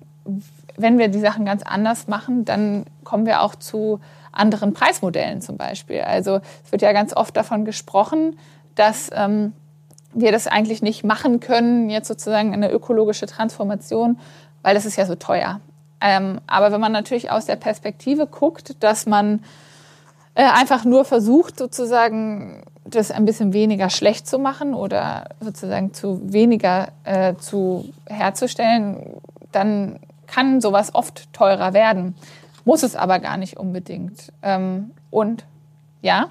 [0.78, 4.00] wenn wir die Sachen ganz anders machen, dann kommen wir auch zu
[4.32, 6.02] anderen Preismodellen zum Beispiel.
[6.02, 8.38] Also es wird ja ganz oft davon gesprochen,
[8.76, 9.54] dass ähm,
[10.14, 14.20] wir das eigentlich nicht machen können, jetzt sozusagen eine ökologische Transformation,
[14.62, 15.62] weil das ist ja so teuer.
[16.02, 19.42] Ähm, aber wenn man natürlich aus der Perspektive guckt, dass man
[20.36, 26.22] äh, einfach nur versucht, sozusagen das ein bisschen weniger schlecht zu machen oder sozusagen zu
[26.32, 32.16] weniger äh, zu herzustellen, dann kann sowas oft teurer werden.
[32.64, 34.32] Muss es aber gar nicht unbedingt.
[34.42, 35.46] Ähm, und
[36.02, 36.30] ja,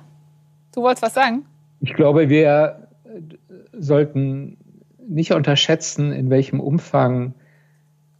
[0.74, 1.44] du wolltest was sagen?
[1.80, 2.88] Ich glaube, wir
[3.72, 4.56] sollten
[5.06, 7.34] nicht unterschätzen, in welchem Umfang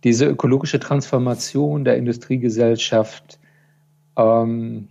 [0.04, 3.38] diese ökologische Transformation der Industriegesellschaft
[4.16, 4.88] ähm,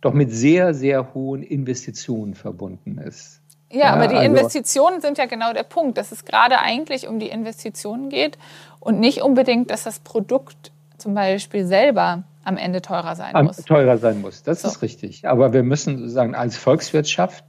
[0.00, 3.40] doch mit sehr, sehr hohen Investitionen verbunden ist.
[3.70, 7.06] Ja, ja aber die also, Investitionen sind ja genau der Punkt, dass es gerade eigentlich
[7.06, 8.38] um die Investitionen geht
[8.80, 13.58] und nicht unbedingt, dass das Produkt zum Beispiel selber am Ende teurer sein muss.
[13.58, 14.68] Teurer sein muss, das so.
[14.68, 15.28] ist richtig.
[15.28, 17.44] Aber wir müssen sozusagen als Volkswirtschaft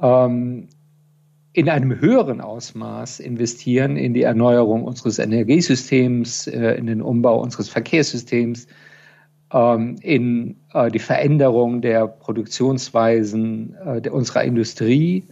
[0.00, 0.68] ähm,
[1.52, 7.68] in einem höheren Ausmaß investieren in die Erneuerung unseres Energiesystems, äh, in den Umbau unseres
[7.68, 8.66] Verkehrssystems,
[9.52, 15.24] ähm, in äh, die Veränderung der Produktionsweisen äh, der, unserer Industrie.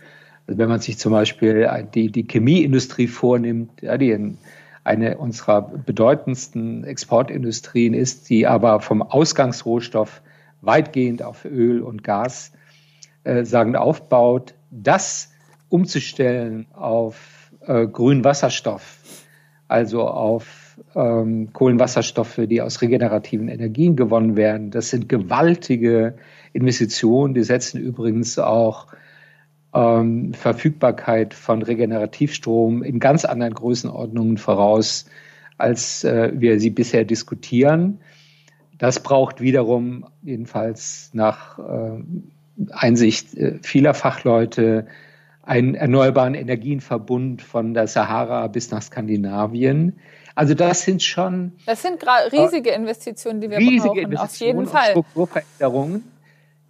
[0.46, 4.38] Also wenn man sich zum Beispiel die, die Chemieindustrie vornimmt, ja, die in
[4.84, 10.22] eine unserer bedeutendsten Exportindustrien ist, die aber vom Ausgangsrohstoff
[10.60, 12.52] weitgehend auf Öl und Gas
[13.24, 15.30] äh, sagen aufbaut, das
[15.68, 18.98] umzustellen auf äh, grünen Wasserstoff,
[19.68, 24.70] also auf ähm, Kohlenwasserstoffe, die aus regenerativen Energien gewonnen werden.
[24.70, 26.14] Das sind gewaltige
[26.52, 27.34] Investitionen.
[27.34, 28.86] Die setzen übrigens auch
[29.74, 35.06] ähm, Verfügbarkeit von Regenerativstrom in ganz anderen Größenordnungen voraus,
[35.58, 38.00] als äh, wir sie bisher diskutieren.
[38.78, 42.02] Das braucht wiederum, jedenfalls nach äh,
[42.70, 44.86] Einsicht äh, vieler Fachleute,
[45.44, 49.98] einen erneuerbaren Energienverbund von der Sahara bis nach Skandinavien.
[50.34, 51.52] Also das sind schon.
[51.66, 54.90] Das sind riesige Investitionen, die wir riesige brauchen, auf jeden Fall.
[54.90, 56.04] Strukturveränderungen.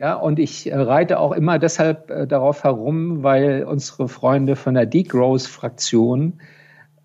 [0.03, 4.75] Ja, und ich äh, reite auch immer deshalb äh, darauf herum, weil unsere Freunde von
[4.75, 6.41] der Degrowth-Fraktion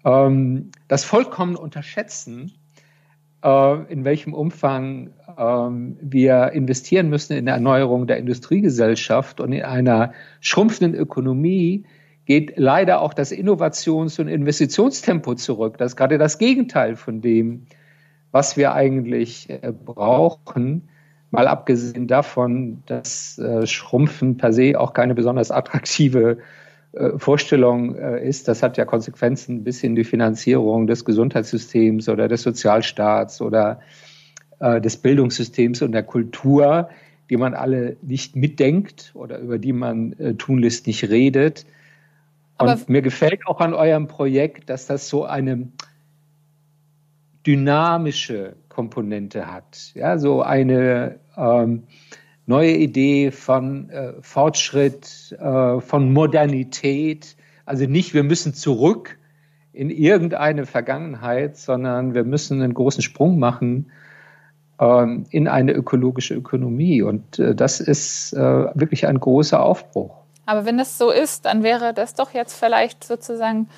[0.04, 2.54] ähm, das vollkommen unterschätzen,
[3.44, 9.62] äh, in welchem Umfang ähm, wir investieren müssen in der Erneuerung der Industriegesellschaft und in
[9.62, 11.86] einer schrumpfenden Ökonomie
[12.26, 15.78] geht leider auch das Innovations- und Investitionstempo zurück.
[15.78, 17.68] Das ist gerade das Gegenteil von dem,
[18.32, 20.90] was wir eigentlich äh, brauchen.
[21.32, 26.38] Mal abgesehen davon, dass äh, Schrumpfen per se auch keine besonders attraktive
[26.94, 28.48] äh, Vorstellung äh, ist.
[28.48, 33.82] Das hat ja Konsequenzen bis in die Finanzierung des Gesundheitssystems oder des Sozialstaats oder
[34.60, 36.90] äh, des Bildungssystems und der Kultur,
[37.30, 41.66] die man alle nicht mitdenkt oder über die man äh, tunlichst nicht redet.
[42.58, 45.68] Und Aber mir gefällt auch an eurem Projekt, dass das so eine
[47.46, 49.92] dynamische Komponente hat.
[49.96, 51.88] Ja, so eine ähm,
[52.46, 57.36] neue Idee von äh, Fortschritt, äh, von Modernität.
[57.66, 59.18] Also nicht, wir müssen zurück
[59.74, 63.92] in irgendeine Vergangenheit, sondern wir müssen einen großen Sprung machen
[64.80, 67.02] ähm, in eine ökologische Ökonomie.
[67.02, 68.40] Und äh, das ist äh,
[68.76, 70.14] wirklich ein großer Aufbruch.
[70.46, 73.70] Aber wenn das so ist, dann wäre das doch jetzt vielleicht sozusagen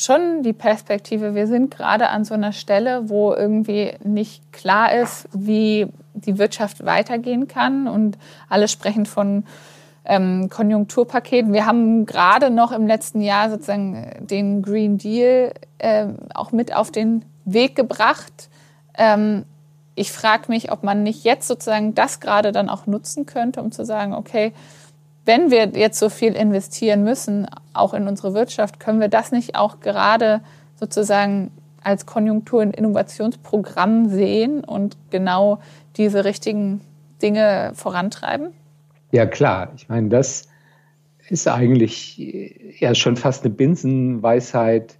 [0.00, 1.34] schon die Perspektive.
[1.34, 6.84] Wir sind gerade an so einer Stelle, wo irgendwie nicht klar ist, wie die Wirtschaft
[6.84, 7.86] weitergehen kann.
[7.86, 8.16] Und
[8.48, 9.44] alle sprechen von
[10.04, 11.52] ähm, Konjunkturpaketen.
[11.52, 16.90] Wir haben gerade noch im letzten Jahr sozusagen den Green Deal äh, auch mit auf
[16.90, 18.48] den Weg gebracht.
[18.96, 19.44] Ähm,
[19.94, 23.70] ich frage mich, ob man nicht jetzt sozusagen das gerade dann auch nutzen könnte, um
[23.70, 24.52] zu sagen, okay,
[25.26, 29.54] wenn wir jetzt so viel investieren müssen, auch in unsere Wirtschaft, können wir das nicht
[29.54, 30.40] auch gerade
[30.78, 31.50] sozusagen
[31.82, 35.60] als Konjunktur- und Innovationsprogramm sehen und genau
[35.96, 36.80] diese richtigen
[37.22, 38.48] Dinge vorantreiben?
[39.12, 39.72] Ja, klar.
[39.76, 40.48] Ich meine, das
[41.28, 42.18] ist eigentlich
[42.78, 44.96] ja schon fast eine Binsenweisheit,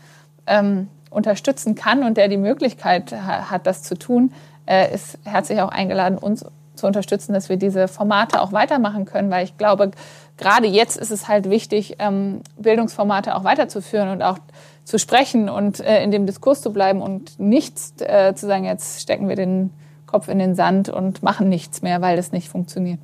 [0.48, 4.32] ähm, unterstützen kann und der die Möglichkeit ha hat, das zu tun,
[4.66, 9.30] äh, ist herzlich auch eingeladen, uns zu unterstützen, dass wir diese Formate auch weitermachen können,
[9.30, 9.90] weil ich glaube,
[10.36, 14.38] gerade jetzt ist es halt wichtig, ähm, Bildungsformate auch weiterzuführen und auch
[14.84, 19.02] zu sprechen und äh, in dem Diskurs zu bleiben und nichts äh, zu sagen, jetzt
[19.02, 19.70] stecken wir den
[20.06, 22.98] Kopf in den Sand und machen nichts mehr, weil das nicht funktioniert.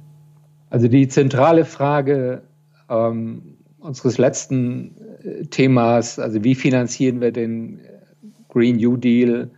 [0.71, 2.43] Also die zentrale Frage
[2.89, 4.97] ähm, unseres letzten
[5.51, 7.81] Themas, also wie finanzieren wir den
[8.49, 9.51] Green New Deal,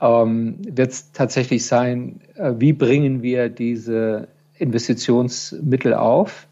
[0.00, 6.48] ähm, wird es tatsächlich sein, äh, wie bringen wir diese Investitionsmittel auf?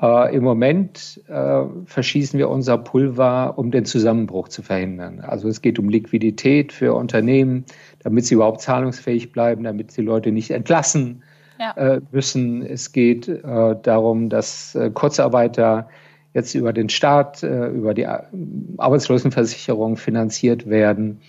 [0.00, 5.20] Äh, Im Moment äh, verschießen wir unser Pulver, um den Zusammenbruch zu verhindern.
[5.20, 7.64] Also es geht um Liquidität für Unternehmen,
[8.02, 11.22] damit sie überhaupt zahlungsfähig bleiben, damit sie Leute nicht entlassen
[11.58, 11.72] ja.
[11.76, 12.62] äh, müssen.
[12.62, 15.88] Es geht äh, darum, dass äh, Kurzarbeiter
[16.34, 21.20] jetzt über den Staat, äh, über die Arbeitslosenversicherung finanziert werden.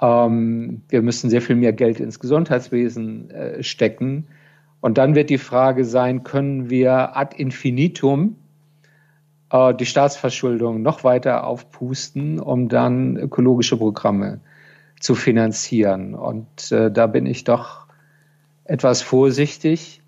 [0.00, 4.26] Ähm, wir müssen sehr viel mehr Geld ins Gesundheitswesen stecken.
[4.80, 8.36] Und dann wird die Frage sein, können wir ad infinitum
[9.50, 14.40] äh, die Staatsverschuldung noch weiter aufpusten, um dann ökologische Programme
[14.98, 16.14] zu finanzieren.
[16.14, 17.86] Und äh, da bin ich doch
[18.64, 19.99] etwas vorsichtig.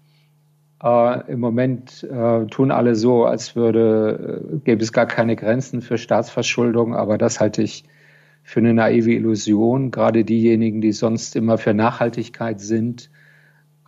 [0.83, 5.81] Äh, Im Moment äh, tun alle so, als würde, äh, gäbe es gar keine Grenzen
[5.81, 7.85] für Staatsverschuldung, aber das halte ich
[8.43, 9.91] für eine naive Illusion.
[9.93, 13.11] Gerade diejenigen, die sonst immer für Nachhaltigkeit sind,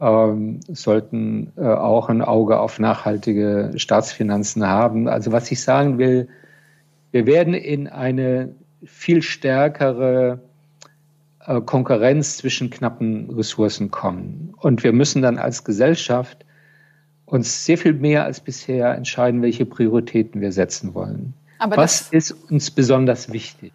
[0.01, 5.09] ähm, sollten äh, auch ein Auge auf nachhaltige Staatsfinanzen haben.
[5.09, 6.29] Also was ich sagen will,
[7.11, 8.55] wir werden in eine
[8.85, 10.41] viel stärkere
[11.41, 14.55] äh, Konkurrenz zwischen knappen Ressourcen kommen.
[14.61, 16.45] Und wir müssen dann als Gesellschaft
[17.35, 21.35] uns sehr viel mehr als bisher entscheiden, welche Prioritäten wir setzen wollen.
[21.59, 23.73] Aber was ist uns besonders wichtig?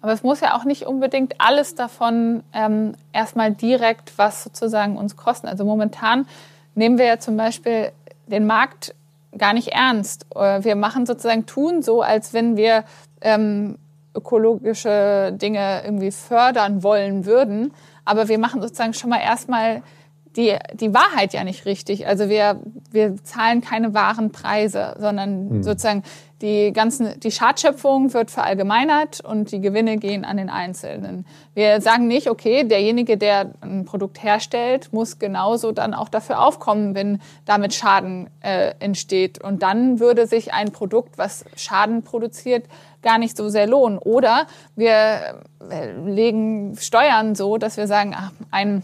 [0.00, 5.16] Aber es muss ja auch nicht unbedingt alles davon ähm, erstmal direkt was sozusagen uns
[5.16, 5.46] kosten.
[5.46, 6.26] Also momentan
[6.74, 7.92] nehmen wir ja zum Beispiel
[8.26, 8.94] den Markt
[9.36, 10.26] gar nicht ernst.
[10.34, 12.84] Äh, wir machen sozusagen tun so, als wenn wir
[13.20, 13.76] ähm,
[14.14, 17.72] ökologische Dinge irgendwie fördern wollen würden.
[18.04, 19.82] Aber wir machen sozusagen schon mal erstmal
[20.40, 22.06] die, die Wahrheit ja nicht richtig.
[22.06, 22.60] Also wir,
[22.90, 25.62] wir zahlen keine wahren Preise, sondern mhm.
[25.62, 26.02] sozusagen
[26.40, 31.26] die ganzen, die Schadschöpfung wird verallgemeinert und die Gewinne gehen an den Einzelnen.
[31.52, 36.94] Wir sagen nicht, okay, derjenige, der ein Produkt herstellt, muss genauso dann auch dafür aufkommen,
[36.94, 39.42] wenn damit Schaden äh, entsteht.
[39.42, 42.64] Und dann würde sich ein Produkt, was Schaden produziert,
[43.02, 43.98] gar nicht so sehr lohnen.
[43.98, 48.82] Oder wir äh, legen Steuern so, dass wir sagen, ach, ein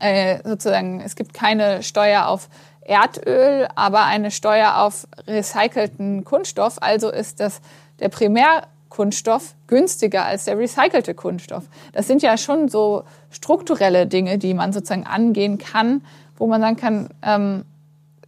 [0.00, 2.48] äh, sozusagen, es gibt keine Steuer auf
[2.84, 6.76] Erdöl, aber eine Steuer auf recycelten Kunststoff.
[6.80, 7.60] Also ist das
[8.00, 11.64] der Primärkunststoff günstiger als der recycelte Kunststoff.
[11.92, 16.04] Das sind ja schon so strukturelle Dinge, die man sozusagen angehen kann,
[16.36, 17.64] wo man sagen kann, ähm,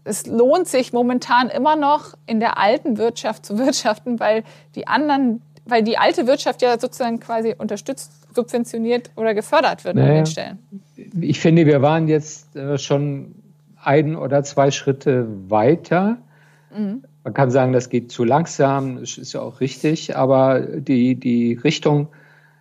[0.04, 4.44] es lohnt sich momentan immer noch in der alten Wirtschaft zu wirtschaften, weil
[4.74, 10.10] die anderen, weil die alte Wirtschaft ja sozusagen quasi unterstützt, subventioniert oder gefördert wird naja,
[10.10, 10.58] an den Stellen.
[11.20, 13.34] Ich finde, wir waren jetzt äh, schon
[13.82, 16.18] ein oder zwei Schritte weiter.
[16.76, 17.02] Mhm.
[17.24, 21.54] Man kann sagen, das geht zu langsam, das ist ja auch richtig, aber die, die
[21.54, 22.06] Richtung,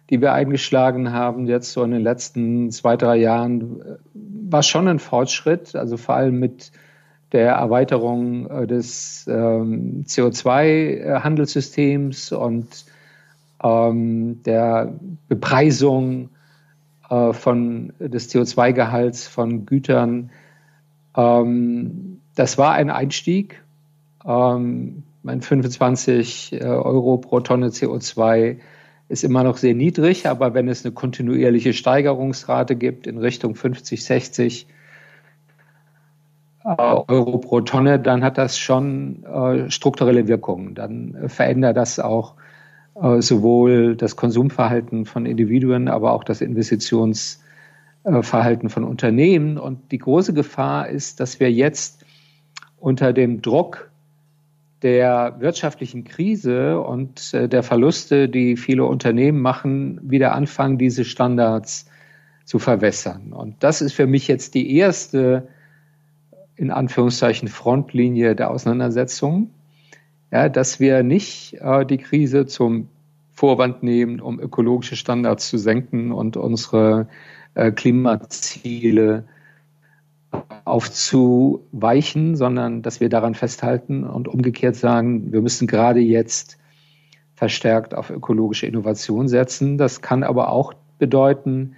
[0.09, 4.97] die wir eingeschlagen haben, jetzt so in den letzten zwei, drei Jahren, war schon ein
[4.97, 6.71] Fortschritt, also vor allem mit
[7.31, 12.85] der Erweiterung äh, des ähm, CO2-Handelssystems und
[13.65, 14.93] ähm, der
[15.27, 16.29] Bepreisung
[17.09, 20.29] äh, von, des CO2-Gehalts von Gütern
[21.15, 23.63] ähm, das war ein Einstieg.
[24.25, 28.57] Ähm, mein 25 äh, Euro pro Tonne CO2
[29.07, 34.03] ist immer noch sehr niedrig, aber wenn es eine kontinuierliche Steigerungsrate gibt in Richtung 50,
[34.03, 34.67] 60
[36.63, 40.75] äh, Euro pro Tonne, dann hat das schon äh, strukturelle Wirkungen.
[40.75, 42.35] Dann äh, verändert das auch
[42.95, 47.39] sowohl das Konsumverhalten von Individuen, aber auch das Investitions-
[48.05, 49.57] äh, Verhalten von Unternehmen.
[49.57, 52.05] Und die große Gefahr ist, dass wir jetzt
[52.77, 53.89] unter dem Druck
[54.83, 61.87] der wirtschaftlichen Krise und äh, der Verluste, die viele Unternehmen machen, wieder anfangen, diese Standards
[62.43, 63.33] zu verwässern.
[63.33, 65.47] Und das ist für mich jetzt die erste,
[66.55, 69.49] in Anführungszeichen, Frontlinie der Auseinandersetzung,
[70.31, 72.89] ja, dass wir nicht äh, die Krise zum
[73.31, 77.07] Vorwand nehmen, um ökologische Standards zu senken und unsere
[77.53, 79.25] äh, Klimaziele
[80.65, 86.57] aufzuweichen, sondern dass wir daran festhalten und umgekehrt sagen, wir müssen gerade jetzt
[87.35, 89.77] verstärkt auf ökologische Innovation setzen.
[89.77, 91.75] Das kann aber auch bedeuten,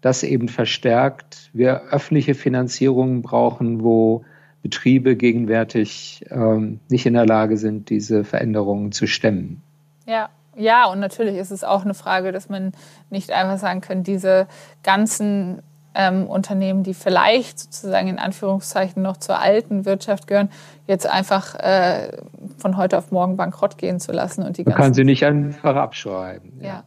[0.00, 4.24] dass eben verstärkt wir öffentliche Finanzierungen brauchen, wo
[4.62, 9.62] Betriebe gegenwärtig ähm, nicht in der Lage sind, diese Veränderungen zu stemmen.
[10.06, 12.72] Ja, ja, und natürlich ist es auch eine Frage, dass man
[13.10, 14.46] nicht einfach sagen kann, diese
[14.82, 15.62] ganzen
[15.94, 20.50] ähm, Unternehmen, die vielleicht sozusagen in Anführungszeichen noch zur alten Wirtschaft gehören,
[20.86, 22.18] jetzt einfach äh,
[22.58, 24.42] von heute auf morgen bankrott gehen zu lassen.
[24.42, 26.52] Und die Man kann sie nicht einfach abschreiben.
[26.60, 26.66] Ja.
[26.66, 26.84] ja.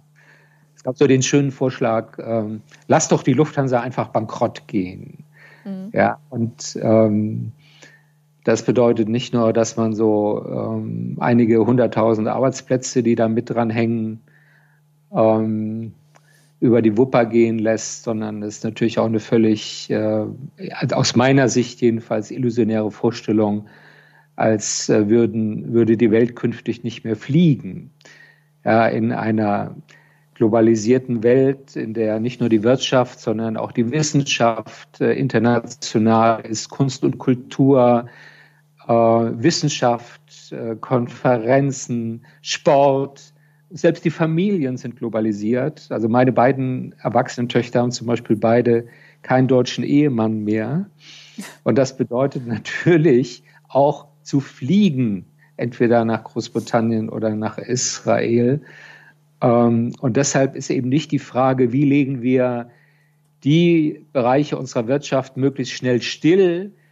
[0.75, 5.23] Es gab so den schönen Vorschlag, ähm, lass doch die Lufthansa einfach bankrott gehen.
[5.63, 5.89] Mhm.
[5.91, 7.51] Ja, und ähm,
[8.45, 13.71] das bedeutet nicht nur, dass man so ähm, einige hunderttausend Arbeitsplätze, die da mit dran
[13.71, 14.21] hängen,
[15.11, 15.93] ähm,
[16.59, 20.25] über die Wupper gehen lässt, sondern es ist natürlich auch eine völlig, äh,
[20.91, 23.65] aus meiner Sicht jedenfalls, illusionäre Vorstellung,
[24.35, 27.91] als äh, würden, würde die Welt künftig nicht mehr fliegen.
[28.63, 29.75] Ja, in einer
[30.35, 36.69] globalisierten Welt, in der nicht nur die Wirtschaft, sondern auch die Wissenschaft äh, international ist,
[36.69, 38.05] Kunst und Kultur,
[38.87, 43.33] Wissenschaft, äh, Konferenzen, Sport,
[43.71, 45.87] selbst die Familien sind globalisiert.
[45.89, 48.87] Also meine beiden erwachsenen Töchter haben zum Beispiel beide
[49.21, 50.89] keinen deutschen Ehemann mehr.
[51.63, 55.25] Und das bedeutet natürlich auch zu fliegen,
[55.57, 58.61] entweder nach Großbritannien oder nach Israel.
[59.41, 62.69] Ähm, und deshalb ist eben nicht die Frage, wie legen wir
[63.43, 66.84] die Bereiche unserer Wirtschaft möglichst schnell still, äh,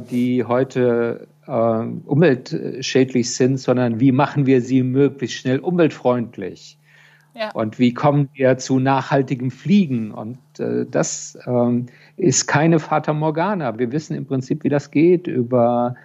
[0.00, 6.78] die heute äh, umweltschädlich sind, sondern wie machen wir sie möglichst schnell umweltfreundlich?
[7.34, 7.50] Ja.
[7.50, 10.10] Und wie kommen wir zu nachhaltigem Fliegen?
[10.10, 13.78] Und äh, das ähm, ist keine Fata Morgana.
[13.78, 15.96] Wir wissen im Prinzip, wie das geht über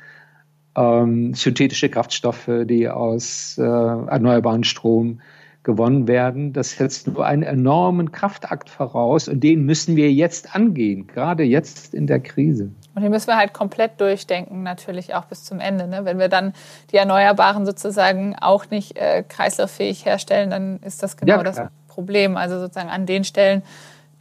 [0.75, 5.21] ähm, synthetische Kraftstoffe, die aus äh, erneuerbaren Strom
[5.63, 6.53] gewonnen werden.
[6.53, 11.93] Das setzt nur einen enormen Kraftakt voraus und den müssen wir jetzt angehen, gerade jetzt
[11.93, 12.71] in der Krise.
[12.95, 15.87] Und den müssen wir halt komplett durchdenken, natürlich auch bis zum Ende.
[15.87, 16.03] Ne?
[16.03, 16.53] Wenn wir dann
[16.91, 22.37] die Erneuerbaren sozusagen auch nicht äh, kreislauffähig herstellen, dann ist das genau ja, das Problem.
[22.37, 23.61] Also sozusagen an den Stellen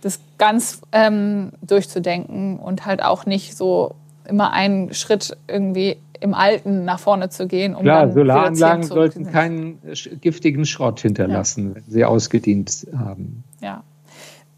[0.02, 3.94] das ganz ähm, durchzudenken und halt auch nicht so
[4.26, 7.74] immer einen Schritt irgendwie im Alten nach vorne zu gehen.
[7.74, 9.80] Um Klar, Solaranlagen sollten keinen
[10.20, 11.74] giftigen Schrott hinterlassen, ja.
[11.76, 13.44] wenn sie ausgedient haben.
[13.60, 13.82] Ja.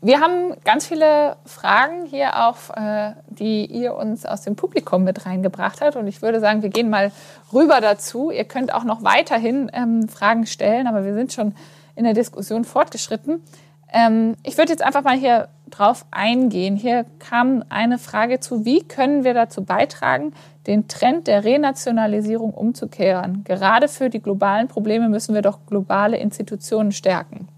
[0.05, 5.27] Wir haben ganz viele Fragen hier auch, äh, die ihr uns aus dem Publikum mit
[5.27, 5.95] reingebracht habt.
[5.95, 7.13] Und ich würde sagen, wir gehen mal
[7.53, 8.33] rüber dazu.
[8.33, 11.55] Ihr könnt auch noch weiterhin ähm, Fragen stellen, aber wir sind schon
[11.95, 13.43] in der Diskussion fortgeschritten.
[13.93, 16.77] Ähm, ich würde jetzt einfach mal hier drauf eingehen.
[16.77, 20.33] Hier kam eine Frage zu, wie können wir dazu beitragen,
[20.67, 23.45] den Trend der Renationalisierung umzukehren?
[23.45, 27.49] Gerade für die globalen Probleme müssen wir doch globale Institutionen stärken.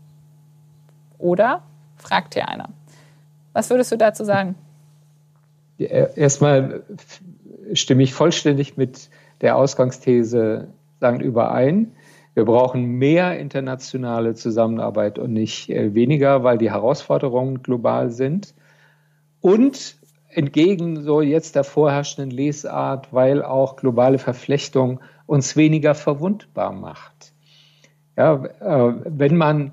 [1.18, 1.62] Oder?
[1.96, 2.68] Fragt hier einer.
[3.52, 4.54] Was würdest du dazu sagen?
[5.78, 6.82] Erstmal
[7.72, 9.08] stimme ich vollständig mit
[9.40, 10.68] der Ausgangsthese
[11.00, 11.92] sagen, überein.
[12.34, 18.54] Wir brauchen mehr internationale Zusammenarbeit und nicht äh, weniger, weil die Herausforderungen global sind.
[19.40, 19.96] Und
[20.28, 27.32] entgegen so jetzt der vorherrschenden Lesart, weil auch globale Verflechtung uns weniger verwundbar macht.
[28.16, 29.72] Ja, äh, wenn man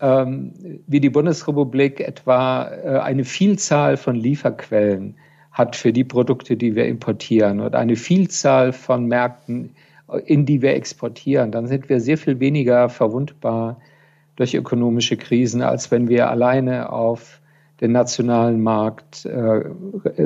[0.00, 0.52] ähm,
[0.86, 5.16] wie die Bundesrepublik etwa äh, eine Vielzahl von Lieferquellen
[5.50, 9.74] hat für die Produkte, die wir importieren und eine Vielzahl von Märkten
[10.26, 13.80] in die wir exportieren, dann sind wir sehr viel weniger verwundbar
[14.36, 17.40] durch ökonomische Krisen, als wenn wir alleine auf
[17.80, 19.64] den nationalen Markt äh,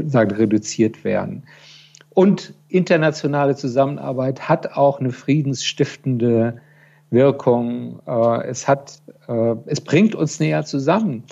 [0.07, 1.45] sagen, reduziert werden.
[2.11, 6.61] Und internationale Zusammenarbeit hat auch eine friedensstiftende
[7.11, 8.01] Wirkung.
[8.07, 11.25] Äh, es, hat, äh, es bringt uns näher zusammen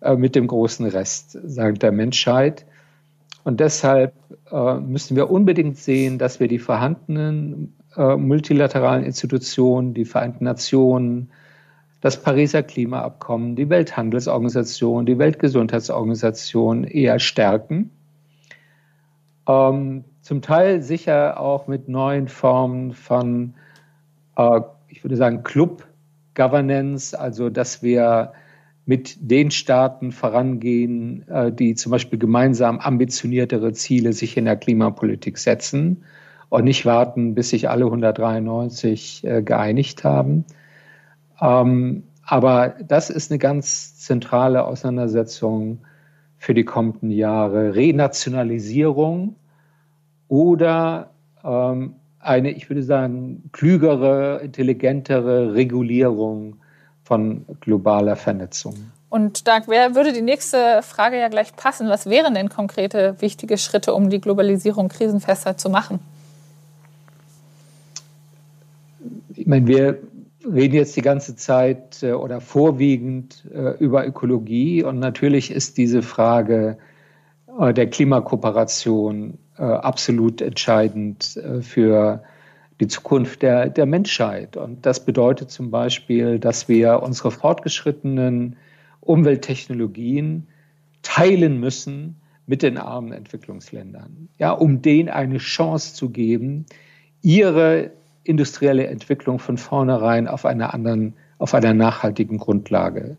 [0.00, 2.64] äh, mit dem großen Rest sagen, der Menschheit.
[3.44, 4.14] Und deshalb
[4.50, 11.30] äh, müssen wir unbedingt sehen, dass wir die vorhandenen äh, multilateralen Institutionen, die Vereinten Nationen,
[12.00, 17.90] das Pariser Klimaabkommen, die Welthandelsorganisation, die Weltgesundheitsorganisation eher stärken.
[19.46, 23.54] Ähm, zum Teil sicher auch mit neuen Formen von,
[24.36, 25.86] äh, ich würde sagen, Club
[26.34, 28.32] Governance, also dass wir
[28.86, 35.38] mit den Staaten vorangehen, äh, die zum Beispiel gemeinsam ambitioniertere Ziele sich in der Klimapolitik
[35.38, 36.04] setzen
[36.50, 40.44] und nicht warten, bis sich alle 193 äh, geeinigt haben.
[41.40, 45.78] Ähm, aber das ist eine ganz zentrale Auseinandersetzung
[46.36, 47.74] für die kommenden Jahre.
[47.74, 49.36] Renationalisierung
[50.28, 51.10] oder
[51.42, 56.56] ähm, eine, ich würde sagen, klügere, intelligentere Regulierung
[57.02, 58.74] von globaler Vernetzung.
[59.08, 61.88] Und da würde die nächste Frage ja gleich passen.
[61.88, 65.98] Was wären denn konkrete wichtige Schritte, um die Globalisierung krisenfester zu machen?
[69.34, 69.98] Ich meine, wir
[70.44, 76.02] reden jetzt die ganze Zeit äh, oder vorwiegend äh, über Ökologie und natürlich ist diese
[76.02, 76.78] Frage
[77.58, 82.22] äh, der Klimakooperation absolut entscheidend für
[82.80, 84.56] die Zukunft der, der Menschheit.
[84.56, 88.56] Und das bedeutet zum Beispiel, dass wir unsere fortgeschrittenen
[89.02, 90.46] Umwelttechnologien
[91.02, 96.64] teilen müssen mit den armen Entwicklungsländern, ja, um denen eine Chance zu geben,
[97.20, 97.90] ihre
[98.24, 103.16] industrielle Entwicklung von vornherein auf einer anderen, auf einer nachhaltigen Grundlage.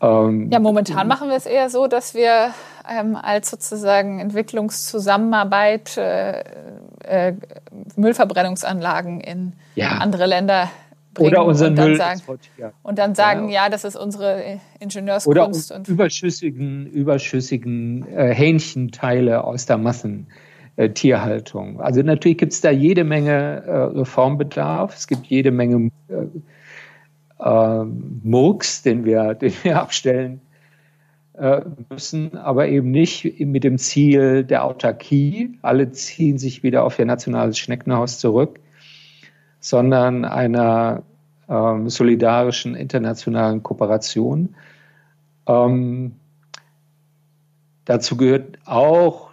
[0.00, 2.50] Ähm, ja, momentan machen wir es eher so, dass wir
[2.88, 6.44] ähm, als sozusagen Entwicklungszusammenarbeit äh,
[7.04, 7.34] äh,
[7.96, 9.98] Müllverbrennungsanlagen in ja.
[9.98, 10.68] andere Länder
[11.14, 12.20] bringen oder unseren und dann Müll sagen,
[12.82, 13.64] und dann sagen, ja.
[13.64, 13.68] ja.
[13.70, 20.45] das ist unsere Ingenieurskunst oder und überschüssigen überschüssigen äh, Hähnchenteile aus der Massen äh,
[20.76, 21.80] Tierhaltung.
[21.80, 24.94] Also natürlich gibt es da jede Menge äh, Reformbedarf.
[24.94, 27.84] Es gibt jede Menge äh, äh
[28.22, 30.40] Murks, den wir, den wir abstellen
[31.38, 35.58] äh, müssen, aber eben nicht mit dem Ziel der Autarkie.
[35.62, 38.60] Alle ziehen sich wieder auf ihr nationales Schneckenhaus zurück,
[39.60, 41.02] sondern einer
[41.48, 44.54] ähm, solidarischen internationalen Kooperation.
[45.46, 46.16] Ähm,
[47.84, 49.25] dazu gehört auch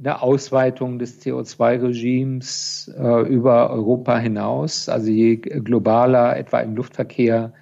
[0.00, 4.88] eine Ausweitung des CO2-Regimes äh, über Europa hinaus.
[4.88, 7.52] Also je globaler etwa im Luftverkehr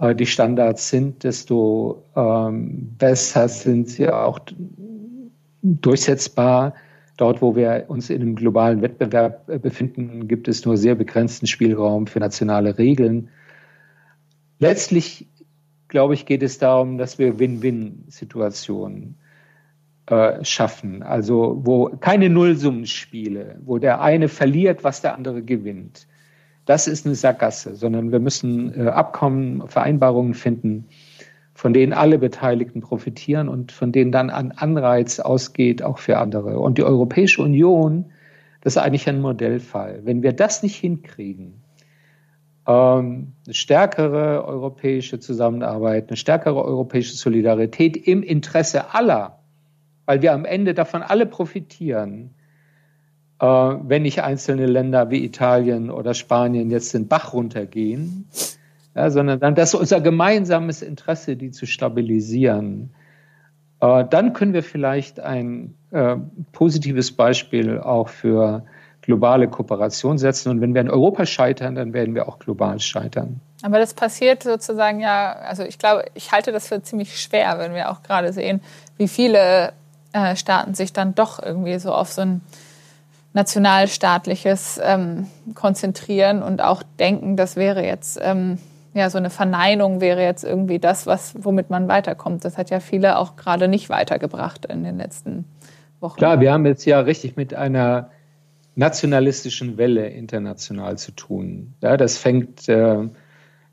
[0.00, 4.38] äh, die Standards sind, desto ähm, besser sind sie auch
[5.62, 6.74] durchsetzbar.
[7.16, 11.48] Dort, wo wir uns in einem globalen Wettbewerb äh, befinden, gibt es nur sehr begrenzten
[11.48, 13.30] Spielraum für nationale Regeln.
[14.60, 15.26] Letztlich,
[15.88, 19.27] glaube ich, geht es darum, dass wir Win-Win-Situationen äh,
[20.42, 21.02] schaffen.
[21.02, 26.06] Also wo keine Nullsummenspiele, wo der eine verliert, was der andere gewinnt.
[26.66, 30.86] Das ist eine Sackgasse, sondern wir müssen äh, Abkommen, Vereinbarungen finden,
[31.54, 36.58] von denen alle Beteiligten profitieren und von denen dann ein Anreiz ausgeht, auch für andere.
[36.58, 38.06] Und die Europäische Union
[38.60, 40.00] Das ist eigentlich ein Modellfall.
[40.04, 41.62] Wenn wir das nicht hinkriegen,
[42.66, 49.37] ähm, eine stärkere europäische Zusammenarbeit, eine stärkere europäische Solidarität im Interesse aller,
[50.08, 52.30] weil wir am Ende davon alle profitieren,
[53.40, 58.26] äh, wenn nicht einzelne Länder wie Italien oder Spanien jetzt den Bach runtergehen,
[58.96, 62.88] ja, sondern dann das ist unser gemeinsames Interesse, die zu stabilisieren.
[63.80, 66.16] Äh, dann können wir vielleicht ein äh,
[66.52, 68.64] positives Beispiel auch für
[69.02, 70.48] globale Kooperation setzen.
[70.48, 73.42] Und wenn wir in Europa scheitern, dann werden wir auch global scheitern.
[73.62, 77.74] Aber das passiert sozusagen ja, also ich glaube, ich halte das für ziemlich schwer, wenn
[77.74, 78.62] wir auch gerade sehen,
[78.96, 79.74] wie viele
[80.12, 82.40] äh, Staaten sich dann doch irgendwie so auf so ein
[83.34, 88.58] nationalstaatliches ähm, konzentrieren und auch denken, das wäre jetzt ähm,
[88.94, 92.44] ja so eine Verneinung wäre jetzt irgendwie das, was womit man weiterkommt.
[92.44, 95.44] Das hat ja viele auch gerade nicht weitergebracht in den letzten
[96.00, 96.16] Wochen.
[96.16, 98.10] Klar, wir haben jetzt ja richtig mit einer
[98.74, 101.74] nationalistischen Welle international zu tun.
[101.82, 103.08] Ja, das fängt äh,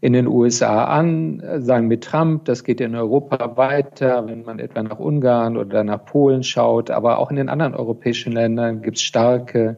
[0.05, 4.59] in den USA an, äh, sagen mit Trump, das geht in Europa weiter, wenn man
[4.59, 8.97] etwa nach Ungarn oder nach Polen schaut, aber auch in den anderen europäischen Ländern gibt
[8.97, 9.77] es starke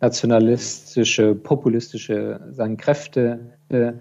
[0.00, 3.40] nationalistische, populistische sagen, Kräfte.
[3.70, 3.94] Äh,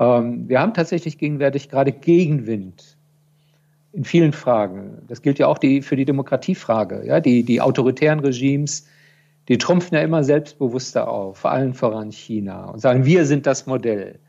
[0.00, 2.96] ähm, wir haben tatsächlich gegenwärtig gerade Gegenwind
[3.92, 5.02] in vielen Fragen.
[5.06, 7.06] Das gilt ja auch die, für die Demokratiefrage.
[7.06, 7.20] Ja?
[7.20, 8.88] Die, die autoritären Regimes
[9.48, 13.66] die trumpfen ja immer selbstbewusster auf, vor allem voran China, und sagen, wir sind das
[13.66, 14.20] Modell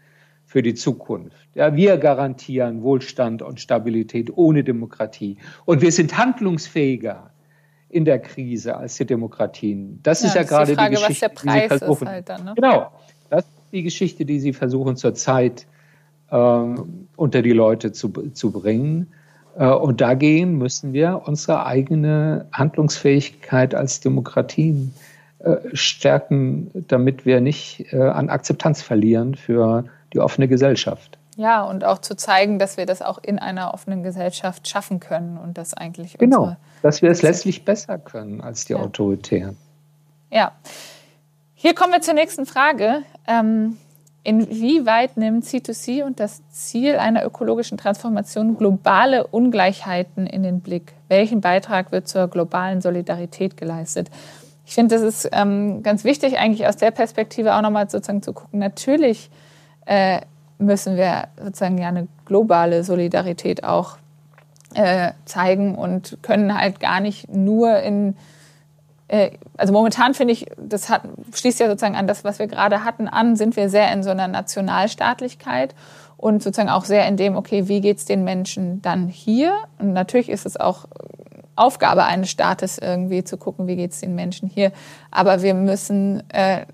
[0.54, 1.36] für die Zukunft.
[1.56, 5.38] Ja, wir garantieren Wohlstand und Stabilität ohne Demokratie.
[5.66, 7.32] Und wir sind handlungsfähiger
[7.90, 10.00] in der Krise als die Demokratien.
[10.04, 11.80] Das ja, ist ja das gerade die, Frage, die Geschichte, was der Preis die sie
[11.80, 12.08] versuchen.
[12.08, 12.54] Halt dann, ne?
[12.56, 12.92] Genau,
[13.32, 15.66] das ist die Geschichte, die sie versuchen zurzeit
[16.32, 19.08] ähm, unter die Leute zu, zu bringen.
[19.58, 24.94] Äh, und dagegen müssen wir unsere eigene Handlungsfähigkeit als Demokratien
[25.40, 31.18] äh, stärken, damit wir nicht äh, an Akzeptanz verlieren für die offene Gesellschaft.
[31.36, 35.38] Ja, und auch zu zeigen, dass wir das auch in einer offenen Gesellschaft schaffen können
[35.38, 36.18] und das eigentlich.
[36.18, 38.80] Genau, dass wir es letztlich besser können als die ja.
[38.80, 39.58] Autoritären.
[40.30, 40.52] Ja.
[41.56, 43.04] Hier kommen wir zur nächsten Frage.
[43.28, 43.78] Ähm,
[44.26, 50.94] Inwieweit nimmt C2C und das Ziel einer ökologischen Transformation globale Ungleichheiten in den Blick?
[51.10, 54.10] Welchen Beitrag wird zur globalen Solidarität geleistet?
[54.66, 58.32] Ich finde, das ist ähm, ganz wichtig, eigentlich aus der Perspektive auch nochmal sozusagen zu
[58.32, 58.60] gucken.
[58.60, 59.30] Natürlich
[59.86, 60.22] äh,
[60.58, 63.98] müssen wir sozusagen ja eine globale Solidarität auch
[64.76, 68.16] äh, zeigen und können halt gar nicht nur in
[69.08, 71.04] äh, also momentan finde ich, das hat,
[71.34, 74.10] schließt ja sozusagen an das, was wir gerade hatten, an, sind wir sehr in so
[74.10, 75.76] einer Nationalstaatlichkeit
[76.18, 79.54] und sozusagen auch sehr in dem, okay, wie geht es den Menschen dann hier?
[79.78, 80.86] Und natürlich ist es auch
[81.56, 84.72] Aufgabe eines Staates irgendwie zu gucken, wie geht es den Menschen hier.
[85.12, 86.66] Aber wir müssen äh,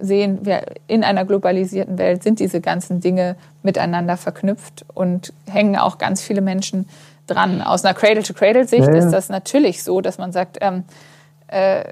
[0.00, 5.98] sehen, wir in einer globalisierten Welt sind diese ganzen Dinge miteinander verknüpft und hängen auch
[5.98, 6.88] ganz viele Menschen
[7.26, 7.60] dran.
[7.60, 10.84] Aus einer Cradle-to-Cradle-Sicht ja, ist das natürlich so, dass man sagt, ähm,
[11.48, 11.84] äh,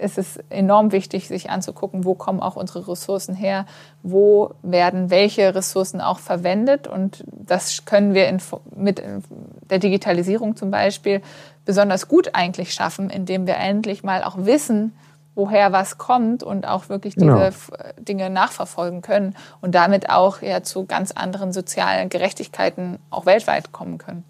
[0.00, 3.66] ist es enorm wichtig, sich anzugucken, wo kommen auch unsere Ressourcen her,
[4.02, 6.88] wo werden welche Ressourcen auch verwendet.
[6.88, 8.40] Und das können wir in,
[8.74, 9.02] mit
[9.68, 11.20] der Digitalisierung zum Beispiel
[11.64, 14.92] besonders gut eigentlich schaffen, indem wir endlich mal auch wissen,
[15.34, 17.50] woher was kommt und auch wirklich diese genau.
[17.98, 23.98] Dinge nachverfolgen können und damit auch ja zu ganz anderen sozialen Gerechtigkeiten auch weltweit kommen
[23.98, 24.24] können.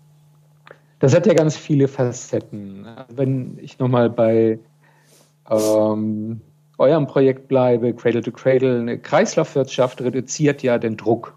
[0.99, 2.87] Das hat ja ganz viele Facetten.
[3.09, 4.59] Wenn ich nochmal bei
[5.51, 6.43] ähm,
[6.77, 11.35] eurem Projekt bleibe, Cradle to Cradle, eine Kreislaufwirtschaft reduziert ja den Druck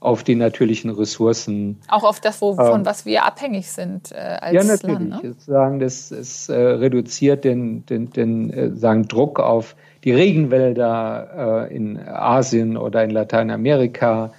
[0.00, 1.78] auf die natürlichen Ressourcen.
[1.88, 5.10] Auch auf das, wo, von ähm, was wir abhängig sind äh, als Ja, natürlich.
[5.10, 5.34] Land, ne?
[5.38, 11.76] sagen, das, es äh, reduziert den, den, den äh, sagen, Druck auf die Regenwälder äh,
[11.76, 14.32] in Asien oder in Lateinamerika.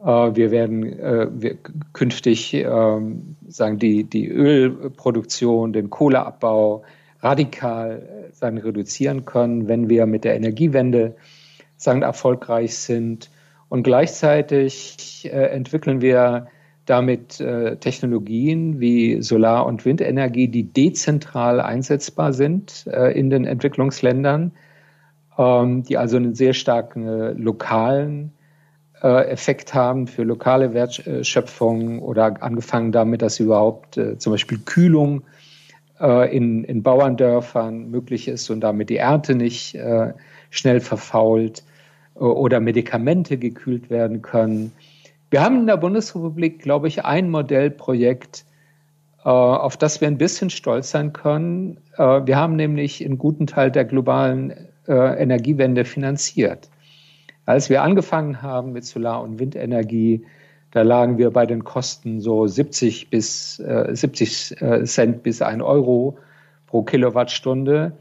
[0.00, 1.58] Äh, wir werden äh, wir
[1.92, 6.84] künftig ähm, sagen die, die Ölproduktion, den Kohleabbau
[7.20, 11.16] radikal äh, sagen, reduzieren können, wenn wir mit der Energiewende
[11.76, 13.30] sagen, erfolgreich sind.
[13.68, 16.46] Und gleichzeitig äh, entwickeln wir
[16.84, 24.52] damit äh, Technologien wie Solar- und Windenergie, die dezentral einsetzbar sind äh, in den Entwicklungsländern,
[25.36, 28.32] ähm, die also einen sehr starken äh, lokalen
[29.02, 35.24] äh, Effekt haben für lokale Wertschöpfung oder angefangen damit, dass überhaupt zum Beispiel Kühlung
[36.00, 40.12] äh, in, in Bauerndörfern möglich ist und damit die Ernte nicht äh,
[40.50, 41.60] schnell verfault.
[41.60, 41.75] äh,
[42.18, 44.72] oder Medikamente gekühlt werden können.
[45.30, 48.44] Wir haben in der Bundesrepublik, glaube ich, ein Modellprojekt,
[49.22, 51.78] auf das wir ein bisschen stolz sein können.
[51.96, 54.54] Äh, wir haben nämlich einen guten Teil der globalen
[54.86, 56.70] äh, Energiewende finanziert.
[57.44, 60.24] Als wir angefangen haben mit Solar- und Windenergie,
[60.70, 65.62] da lagen wir bei den Kosten so 70 bis äh, 70 äh, Cent bis 1
[65.62, 66.18] Euro
[66.66, 67.92] pro Kilowattstunde.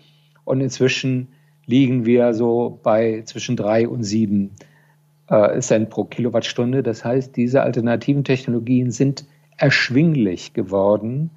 [0.43, 1.29] Und inzwischen
[1.65, 4.51] liegen wir so bei zwischen 3 und 7
[5.27, 6.83] äh, Cent pro Kilowattstunde.
[6.83, 9.25] Das heißt, diese alternativen Technologien sind
[9.57, 11.31] erschwinglich geworden,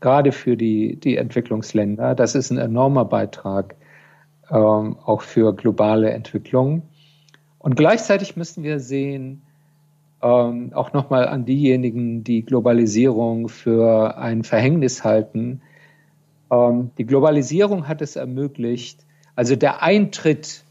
[0.00, 2.14] gerade für die, die Entwicklungsländer.
[2.14, 3.74] Das ist ein enormer Beitrag
[4.50, 6.82] ähm, auch für globale Entwicklung.
[7.58, 9.42] Und gleichzeitig müssen wir sehen,
[10.22, 15.62] ähm, auch nochmal an diejenigen, die Globalisierung für ein Verhängnis halten.
[16.50, 19.05] Ähm, die Globalisierung hat es ermöglicht,
[19.36, 20.64] also der Eintritt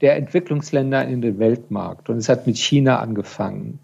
[0.00, 3.78] der Entwicklungsländer in den Weltmarkt, und es hat mit China angefangen,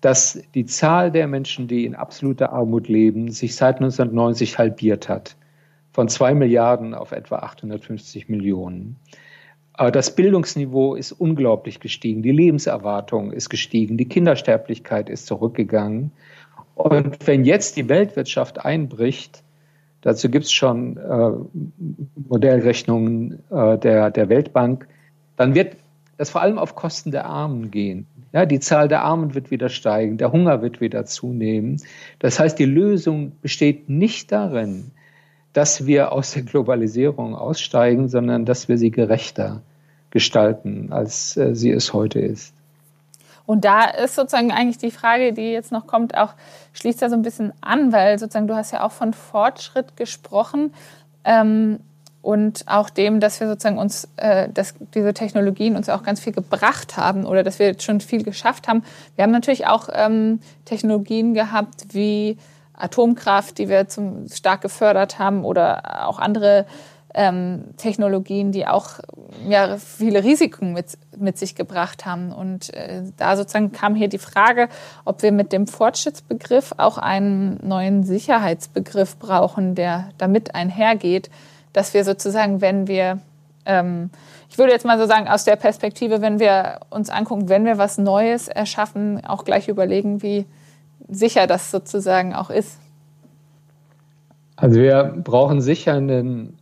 [0.00, 5.36] dass die Zahl der Menschen, die in absoluter Armut leben, sich seit 1990 halbiert hat.
[5.92, 8.96] Von zwei Milliarden auf etwa 850 Millionen.
[9.92, 16.12] Das Bildungsniveau ist unglaublich gestiegen, die Lebenserwartung ist gestiegen, die Kindersterblichkeit ist zurückgegangen.
[16.74, 19.42] Und wenn jetzt die Weltwirtschaft einbricht,
[20.02, 21.30] dazu gibt es schon äh,
[22.28, 24.88] Modellrechnungen äh, der, der Weltbank,
[25.36, 25.76] dann wird
[26.16, 28.06] das vor allem auf Kosten der Armen gehen.
[28.32, 31.80] Ja, die Zahl der Armen wird wieder steigen, der Hunger wird wieder zunehmen.
[32.18, 34.92] Das heißt, die Lösung besteht nicht darin,
[35.52, 39.62] dass wir aus der Globalisierung aussteigen, sondern dass wir sie gerechter
[40.10, 42.54] gestalten, als äh, sie es heute ist.
[43.50, 46.34] Und da ist sozusagen eigentlich die Frage, die jetzt noch kommt, auch
[46.72, 50.72] schließt da so ein bisschen an, weil sozusagen du hast ja auch von Fortschritt gesprochen
[51.24, 51.80] ähm,
[52.22, 56.32] und auch dem, dass wir sozusagen uns, äh, dass diese Technologien uns auch ganz viel
[56.32, 58.84] gebracht haben oder dass wir jetzt schon viel geschafft haben.
[59.16, 62.38] Wir haben natürlich auch ähm, Technologien gehabt wie
[62.74, 66.66] Atomkraft, die wir zum, stark gefördert haben oder auch andere
[67.14, 69.00] ähm, Technologien, die auch
[69.48, 72.32] ja, viele Risiken mit, mit sich gebracht haben.
[72.32, 74.68] Und äh, da sozusagen kam hier die Frage,
[75.04, 81.30] ob wir mit dem Fortschrittsbegriff auch einen neuen Sicherheitsbegriff brauchen, der damit einhergeht,
[81.72, 83.18] dass wir sozusagen, wenn wir,
[83.66, 84.10] ähm,
[84.48, 87.78] ich würde jetzt mal so sagen, aus der Perspektive, wenn wir uns angucken, wenn wir
[87.78, 90.46] was Neues erschaffen, auch gleich überlegen, wie
[91.08, 92.78] sicher das sozusagen auch ist.
[94.56, 96.59] Also wir brauchen sicher einen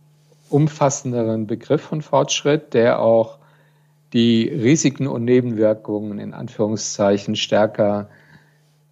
[0.49, 3.39] umfassenderen Begriff von Fortschritt, der auch
[4.13, 8.09] die Risiken und Nebenwirkungen in Anführungszeichen stärker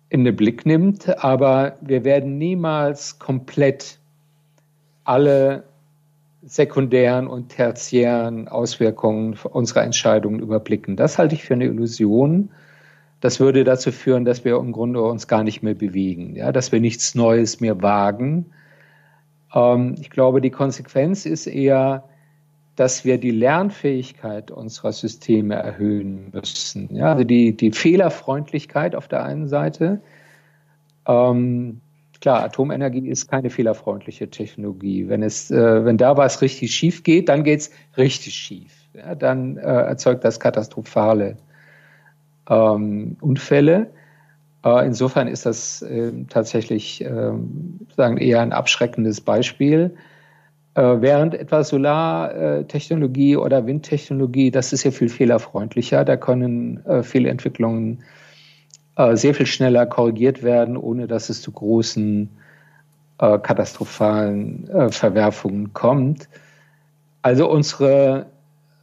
[0.09, 1.23] in den Blick nimmt.
[1.23, 3.99] Aber wir werden niemals komplett
[5.03, 5.63] alle
[6.43, 10.95] sekundären und tertiären Auswirkungen unserer Entscheidungen überblicken.
[10.95, 12.49] Das halte ich für eine Illusion.
[13.19, 16.71] Das würde dazu führen, dass wir im Grunde uns gar nicht mehr bewegen, ja, dass
[16.71, 18.45] wir nichts Neues mehr wagen,
[19.53, 22.03] ähm, ich glaube, die Konsequenz ist eher,
[22.75, 26.95] dass wir die Lernfähigkeit unserer Systeme erhöhen müssen.
[26.95, 30.01] Ja, also die, die Fehlerfreundlichkeit auf der einen Seite.
[31.07, 31.81] Ähm,
[32.21, 35.09] klar, Atomenergie ist keine fehlerfreundliche Technologie.
[35.09, 38.73] Wenn, es, äh, wenn da was richtig schief geht, dann geht es richtig schief.
[38.93, 41.37] Ja, dann äh, erzeugt das katastrophale
[42.49, 43.91] ähm, Unfälle.
[44.67, 49.95] Äh, insofern ist das ähm, tatsächlich ähm, sagen eher ein abschreckendes Beispiel.
[50.75, 56.03] Äh, während etwa Solartechnologie oder Windtechnologie, das ist ja viel fehlerfreundlicher.
[56.03, 58.03] Da können äh, Fehlentwicklungen
[59.13, 62.31] sehr viel schneller korrigiert werden, ohne dass es zu großen
[63.19, 66.27] katastrophalen Verwerfungen kommt.
[67.21, 68.25] Also unsere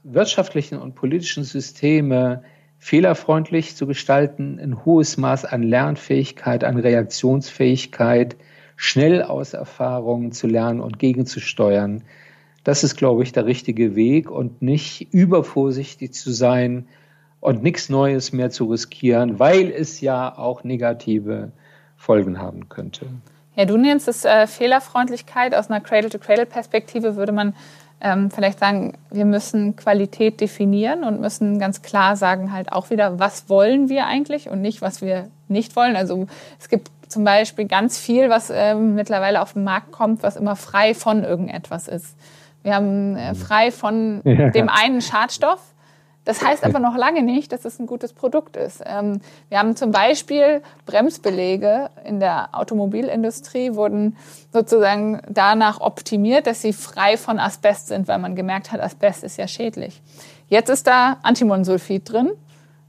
[0.04, 2.44] wirtschaftlichen und politischen Systeme
[2.84, 8.36] fehlerfreundlich zu gestalten, ein hohes Maß an Lernfähigkeit, an Reaktionsfähigkeit,
[8.76, 12.02] schnell aus Erfahrungen zu lernen und gegenzusteuern.
[12.62, 16.86] Das ist, glaube ich, der richtige Weg und nicht übervorsichtig zu sein
[17.40, 21.52] und nichts Neues mehr zu riskieren, weil es ja auch negative
[21.96, 23.06] Folgen haben könnte.
[23.56, 25.54] Ja, du nennst es äh, Fehlerfreundlichkeit.
[25.54, 27.54] Aus einer Cradle-to-Cradle-Perspektive würde man
[28.04, 33.18] ähm, vielleicht sagen, wir müssen Qualität definieren und müssen ganz klar sagen halt auch wieder,
[33.18, 35.96] was wollen wir eigentlich und nicht, was wir nicht wollen.
[35.96, 36.26] Also
[36.60, 40.54] es gibt zum Beispiel ganz viel, was ähm, mittlerweile auf den Markt kommt, was immer
[40.54, 42.14] frei von irgendetwas ist.
[42.62, 44.50] Wir haben äh, frei von ja.
[44.50, 45.73] dem einen Schadstoff
[46.24, 48.82] das heißt aber noch lange nicht, dass es ein gutes Produkt ist.
[48.84, 49.20] Ähm,
[49.50, 54.16] wir haben zum Beispiel Bremsbelege in der Automobilindustrie wurden
[54.52, 59.36] sozusagen danach optimiert, dass sie frei von Asbest sind, weil man gemerkt hat, Asbest ist
[59.36, 60.00] ja schädlich.
[60.48, 62.30] Jetzt ist da Antimonsulfid drin.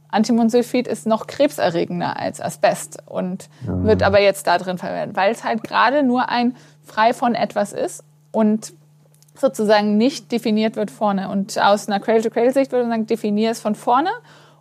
[0.09, 5.43] Antimonsulfid ist noch krebserregender als Asbest und wird aber jetzt da drin verwendet, weil es
[5.43, 8.73] halt gerade nur ein frei von etwas ist und
[9.39, 11.29] sozusagen nicht definiert wird vorne.
[11.29, 14.09] Und aus einer Cradle-to-Cradle-Sicht würde man sagen, definiere es von vorne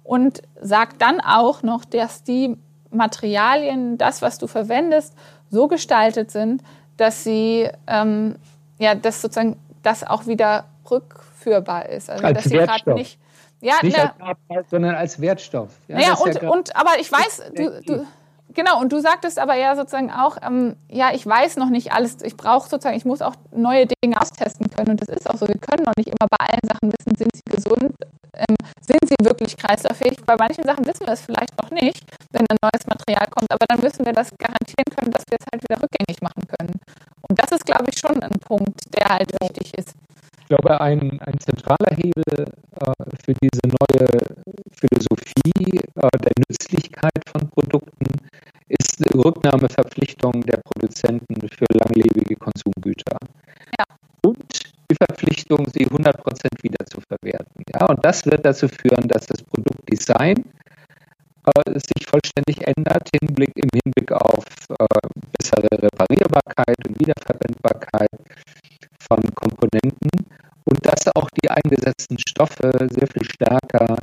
[0.03, 2.57] und sag dann auch noch, dass die
[2.91, 5.14] Materialien, das, was du verwendest,
[5.51, 6.62] so gestaltet sind,
[6.97, 8.37] dass sie, ähm,
[8.79, 12.11] ja, dass sozusagen das auch wieder rückführbar ist.
[12.11, 13.18] Also, als dass sie gerade nicht,
[13.61, 15.70] ja, nicht na, als Abfall, sondern als Wertstoff.
[15.89, 18.07] Ja, naja, und, ja und, aber ich weiß, du, du,
[18.55, 22.19] Genau, und du sagtest aber ja sozusagen auch, ähm, ja, ich weiß noch nicht alles,
[22.23, 25.49] ich brauche sozusagen, ich muss auch neue Dinge austesten können und das ist auch so,
[25.49, 27.95] wir können noch nicht immer bei allen Sachen wissen, sind sie gesund,
[28.35, 30.25] ähm, sind sie wirklich kreislauffähig.
[30.25, 33.67] Bei manchen Sachen wissen wir es vielleicht noch nicht, wenn ein neues Material kommt, aber
[33.69, 36.75] dann müssen wir das garantieren können, dass wir es halt wieder rückgängig machen können.
[37.29, 39.95] Und das ist, glaube ich, schon ein Punkt, der halt wichtig ist.
[40.41, 42.93] Ich glaube, ein, ein zentraler Hebel äh,
[43.25, 44.07] für diese neue
[44.77, 47.93] Philosophie äh, der Nützlichkeit von Produkten
[48.95, 53.18] ist die Rücknahmeverpflichtung der Produzenten für langlebige Konsumgüter.
[53.78, 53.84] Ja.
[54.22, 54.45] Und
[54.90, 57.64] die Verpflichtung, sie 100% wieder zu verwerten.
[57.72, 60.45] Ja, und das wird dazu führen, dass das Produktdesign
[61.47, 64.45] äh, sich vollständig ändert Hinblick, im Hinblick auf
[64.78, 64.86] äh,
[65.38, 68.11] bessere Reparierbarkeit und Wiederverwendbarkeit
[69.01, 70.11] von Komponenten
[70.64, 73.97] und dass auch die eingesetzten Stoffe sehr viel stärker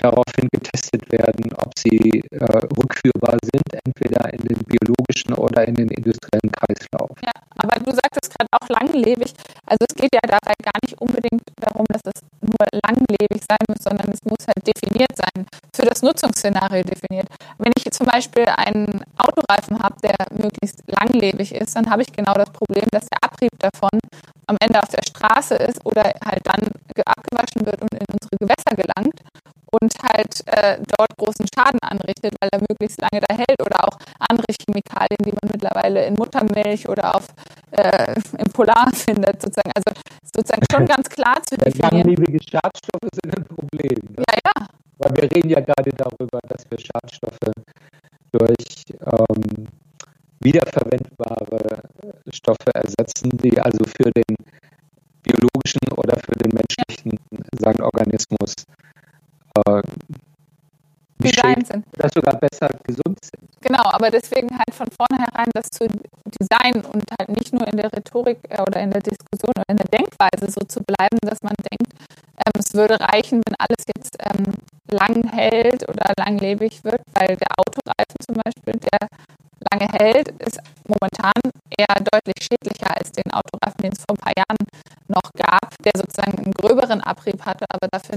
[0.00, 2.44] daraufhin getestet werden, ob sie äh,
[2.76, 7.10] rückführbar sind, entweder in den biologischen oder in den industriellen Kreislauf.
[7.22, 9.32] Ja, aber du sagtest gerade auch langlebig.
[9.66, 13.82] Also es geht ja dabei gar nicht unbedingt darum, dass es nur langlebig sein muss,
[13.82, 17.28] sondern es muss halt definiert sein, für das Nutzungsszenario definiert.
[17.58, 22.34] Wenn ich zum Beispiel einen Autoreifen habe, der möglichst langlebig ist, dann habe ich genau
[22.34, 23.98] das Problem, dass der Abrieb davon
[24.46, 26.68] am Ende auf der Straße ist oder halt dann
[27.06, 29.19] abgewaschen wird und in unsere Gewässer gelangt
[29.72, 33.98] und halt äh, dort großen Schaden anrichtet, weil er möglichst lange da hält oder auch
[34.18, 37.28] andere Chemikalien, die man mittlerweile in Muttermilch oder auf,
[37.72, 39.72] äh, im Polar findet, sozusagen.
[39.74, 42.06] Also sozusagen schon ganz klar zu definieren.
[42.08, 43.98] Langlebige Schadstoffe sind ein Problem.
[44.16, 44.24] Ne?
[44.28, 44.66] Ja, ja.
[44.98, 47.38] Weil wir reden ja gerade darüber, dass wir Schadstoffe
[48.32, 49.66] durch ähm,
[50.40, 51.82] wiederverwendbare
[52.32, 54.36] Stoffe ersetzen, die also für den
[55.22, 57.18] biologischen oder für den menschlichen
[57.58, 58.54] sagen, Organismus
[59.54, 59.82] äh,
[61.20, 61.84] Design sind.
[61.98, 63.48] Oder sogar besser gesund sind.
[63.60, 67.92] Genau, aber deswegen halt von vornherein das zu designen und halt nicht nur in der
[67.92, 71.54] Rhetorik äh, oder in der Diskussion oder in der Denkweise so zu bleiben, dass man
[71.70, 71.92] denkt,
[72.36, 74.54] ähm, es würde reichen, wenn alles jetzt ähm,
[74.90, 79.08] lang hält oder langlebig wird, weil der Autoreifen zum Beispiel, der
[79.70, 84.32] lange hält, ist momentan eher deutlich schädlicher als den Autoreifen, den es vor ein paar
[84.36, 84.58] Jahren
[85.08, 88.16] noch gab, der sozusagen einen gröberen Abrieb hatte, aber dafür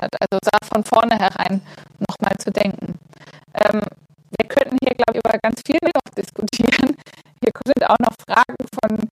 [0.00, 0.14] hat.
[0.20, 1.60] Also da von vornherein
[2.08, 2.98] nochmal zu denken.
[3.54, 3.80] Ähm,
[4.38, 6.96] wir könnten hier, glaube ich, über ganz viel noch diskutieren.
[7.42, 9.08] Hier sind auch noch Fragen von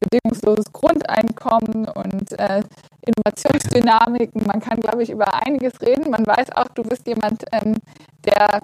[0.00, 2.62] bedingungsloses Grundeinkommen und äh,
[3.02, 4.46] Innovationsdynamiken.
[4.46, 6.10] Man kann, glaube ich, über einiges reden.
[6.10, 7.76] Man weiß auch, du bist jemand, ähm,
[8.24, 8.62] der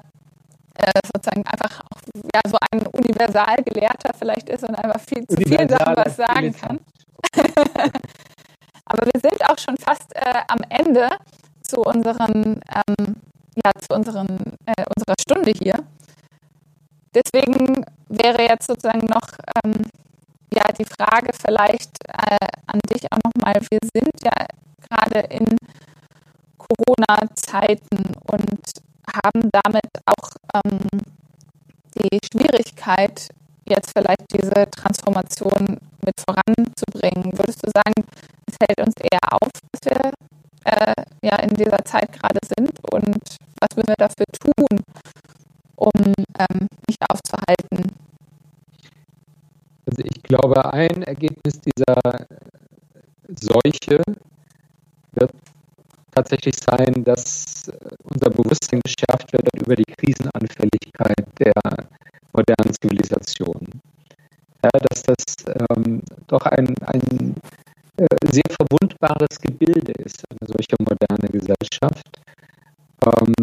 [0.74, 2.00] äh, sozusagen einfach auch
[2.34, 6.80] ja, so ein Universalgelehrter vielleicht ist und einfach viel zu vielen Sachen was sagen kann.
[8.92, 11.08] Aber wir sind auch schon fast äh, am Ende
[11.62, 13.16] zu unseren, ähm,
[13.64, 15.82] ja, zu unseren, äh, unserer Stunde hier.
[17.14, 19.26] Deswegen wäre jetzt sozusagen noch
[19.64, 19.72] ähm,
[20.54, 23.54] ja, die Frage vielleicht äh, an dich auch nochmal.
[23.70, 24.46] Wir sind ja
[24.86, 25.56] gerade in
[26.58, 28.60] Corona-Zeiten und
[29.24, 30.80] haben damit auch ähm,
[31.96, 33.28] die Schwierigkeit,
[33.66, 37.32] jetzt vielleicht diese Transformation mit voranzubringen.
[37.38, 38.06] Würdest du sagen,
[38.52, 40.12] es hält uns eher auf, dass wir
[40.64, 44.78] äh, ja in dieser Zeit gerade sind und was müssen wir dafür tun,
[45.76, 47.92] um ähm, nicht aufzuhalten?
[49.86, 52.26] Also ich glaube, ein Ergebnis dieser
[53.28, 54.02] Seuche
[55.12, 55.32] wird
[56.12, 57.70] tatsächlich sein, dass
[58.04, 61.52] unser Bewusstsein geschärft wird über die Krisenanfälligkeit der
[62.32, 63.80] modernen Zivilisation.
[64.64, 65.24] Ja, dass das
[65.70, 67.71] ähm, doch ein, ein äh,
[68.30, 72.06] sehr verwundbares Gebilde ist, eine solche moderne Gesellschaft.
[73.06, 73.34] Ähm,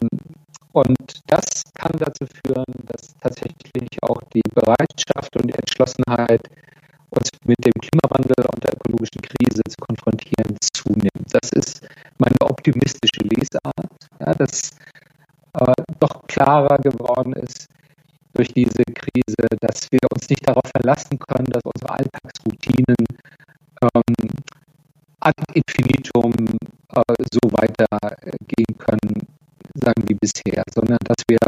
[0.72, 6.50] und das kann dazu führen, dass tatsächlich auch die Bereitschaft und Entschlossenheit,
[7.10, 11.28] uns mit dem Klimawandel und der ökologischen Krise zu konfrontieren, zunimmt.
[11.32, 11.82] Das ist
[12.20, 13.90] meine optimistische Lesart,
[14.20, 14.72] ja, dass
[15.54, 17.68] äh, doch klarer geworden ist
[18.34, 23.06] durch diese Krise, dass wir uns nicht darauf verlassen können, dass unsere Alltagsroutinen
[23.82, 24.19] ähm,
[25.54, 26.34] infinitum
[26.94, 29.28] äh, so weitergehen können,
[29.76, 31.40] sagen wie bisher, sondern dass wir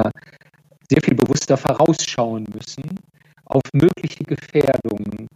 [0.89, 2.99] sehr viel bewusster vorausschauen müssen
[3.45, 5.27] auf mögliche Gefährdungen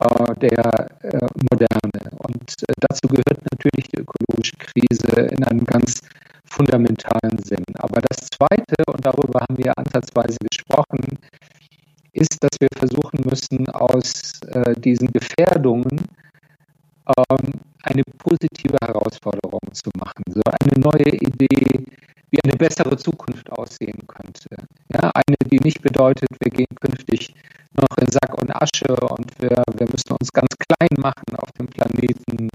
[0.00, 2.10] äh, der äh, Moderne.
[2.18, 6.00] Und äh, dazu gehört natürlich die ökologische Krise in einem ganz
[6.44, 7.64] fundamentalen Sinn.
[7.78, 11.18] Aber das Zweite, und darüber haben wir ansatzweise gesprochen,
[12.12, 16.08] ist, dass wir versuchen müssen, aus äh, diesen Gefährdungen
[17.16, 17.52] ähm,
[17.82, 21.84] eine positive Herausforderung zu machen, so eine neue Idee,
[22.30, 24.48] wie eine bessere Zukunft aussehen könnte.
[24.92, 27.34] Ja, eine, die nicht bedeutet, wir gehen künftig
[27.72, 31.66] noch in Sack und Asche und wir, wir müssen uns ganz klein machen auf dem
[31.66, 32.48] Planeten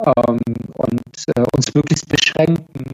[0.00, 0.40] ähm,
[0.74, 2.90] und äh, uns möglichst beschränken,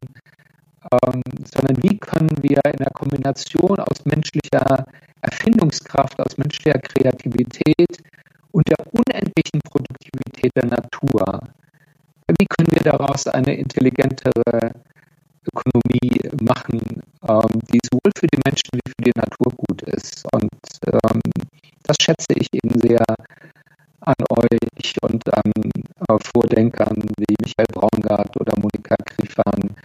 [0.92, 1.22] ähm,
[1.52, 4.86] sondern wie können wir in der Kombination aus menschlicher
[5.22, 7.98] Erfindungskraft, aus menschlicher Kreativität
[8.52, 11.40] und der unendlichen Produktivität der Natur,
[12.38, 14.72] wie können wir daraus eine intelligentere
[15.46, 20.24] Ökonomie machen, ähm, die sowohl für die Menschen wie für die Natur gut ist.
[20.32, 20.50] Und
[20.86, 21.20] ähm,
[21.84, 23.04] das schätze ich eben sehr
[24.00, 29.76] an euch und an äh, Vordenkern wie Michael Braungart oder Monika Griffan.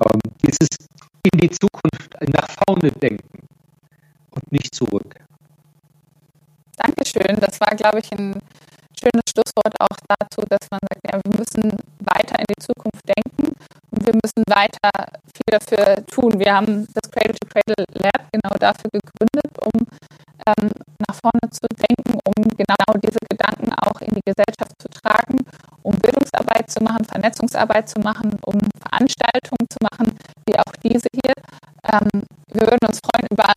[0.00, 0.68] Ähm, dieses
[1.22, 3.46] in die Zukunft, nach vorne denken
[4.30, 5.16] und nicht zurück.
[6.78, 7.36] Dankeschön.
[7.40, 8.40] Das war, glaube ich, ein
[8.98, 13.54] schönes Schlusswort auch dazu, dass man sagt, ja, wir müssen weiter in die Zukunft denken
[13.90, 14.90] und wir müssen weiter
[15.26, 16.38] viel dafür tun.
[16.38, 19.86] Wir haben das Cradle to Cradle Lab genau dafür gegründet, um
[20.46, 20.70] ähm,
[21.06, 25.38] nach vorne zu denken, um genau diese Gedanken auch in die Gesellschaft zu tragen,
[25.82, 31.34] um Bildungsarbeit zu machen, Vernetzungsarbeit zu machen, um Veranstaltungen zu machen, wie auch diese hier.
[31.92, 32.22] Ähm,
[32.52, 33.52] wir würden uns freuen über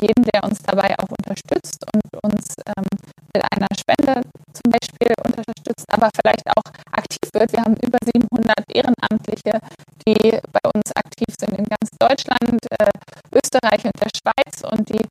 [0.00, 2.86] jeden, der uns dabei auch unterstützt und uns ähm,
[3.34, 4.20] mit einer Spende
[4.52, 6.62] zum Beispiel unterstützt, aber vielleicht auch
[6.92, 7.52] aktiv wird.
[7.52, 9.60] Wir haben über 700 Ehrenamtliche,
[10.06, 12.90] die bei uns aktiv sind in ganz Deutschland, äh,
[13.32, 15.02] Österreich und der Schweiz und die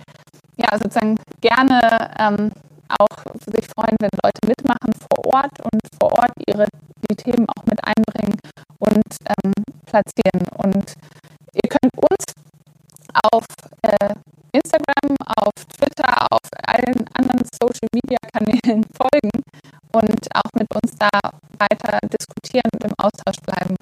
[0.58, 2.52] ja sozusagen gerne ähm,
[3.00, 6.68] auch sich freuen, wenn Leute mitmachen vor Ort und vor Ort ihre
[7.10, 8.38] die Themen auch mit einbringen
[8.80, 9.54] und ähm,
[9.86, 10.48] platzieren.
[10.58, 10.94] Und
[11.54, 12.26] ihr könnt uns
[13.32, 13.46] auf
[13.82, 14.14] äh,
[14.52, 19.32] Instagram, auf Twitter, auf allen anderen Social Media Kanälen folgen
[19.92, 21.10] und auch mit uns da
[21.58, 23.76] weiter diskutieren und im Austausch bleiben.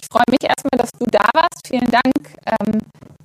[0.00, 1.66] Ich freue mich erstmal, dass du da warst.
[1.66, 2.14] Vielen Dank
[2.46, 2.80] ähm,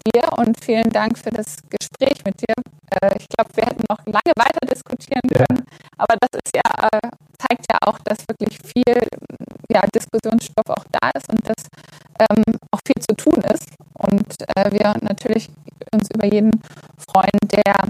[0.06, 2.54] dir und vielen Dank für das Gespräch mit dir.
[3.02, 5.88] Äh, ich glaube, wir hätten noch lange weiter diskutieren können, ja.
[5.98, 7.10] aber das ist ja, äh,
[7.40, 9.08] zeigt ja auch, dass wirklich viel
[9.70, 11.64] ja, Diskussionsstoff auch da ist und dass
[12.20, 13.68] ähm, auch viel zu tun ist.
[13.94, 15.50] Und äh, wir natürlich
[15.92, 16.52] uns über jeden
[16.98, 17.90] freuen, der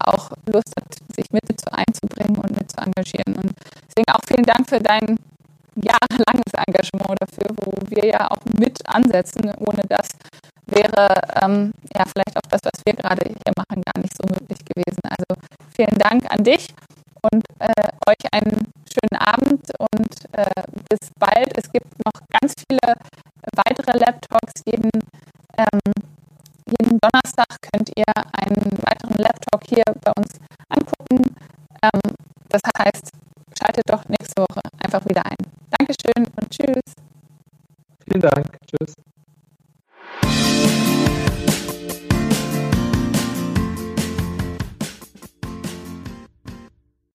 [0.00, 3.34] auch Lust hat, sich mit einzubringen und mit zu engagieren.
[3.36, 3.52] Und
[3.88, 5.16] deswegen auch vielen Dank für dein
[5.76, 9.52] jahrelanges Engagement dafür, wo wir ja auch mit ansetzen.
[9.58, 10.08] Ohne das
[10.66, 11.08] wäre
[11.42, 15.00] ähm, ja vielleicht auch das, was wir gerade hier machen, gar nicht so möglich gewesen.
[15.08, 15.40] Also
[15.74, 16.68] vielen Dank an dich
[17.22, 21.56] und äh, euch einen schönen Abend und äh, bis bald.
[21.56, 22.94] Es gibt noch ganz viele
[23.56, 24.90] weitere Laptalks jeden
[25.58, 25.92] ähm,
[26.80, 31.36] jeden Donnerstag könnt ihr einen weiteren Laptop hier bei uns angucken.
[31.82, 32.00] Ähm,
[32.48, 33.10] das heißt,
[33.58, 35.36] schaltet doch nächste Woche einfach wieder ein.
[35.78, 36.94] Dankeschön und tschüss.
[38.04, 38.58] Vielen Dank.
[38.66, 38.94] Tschüss.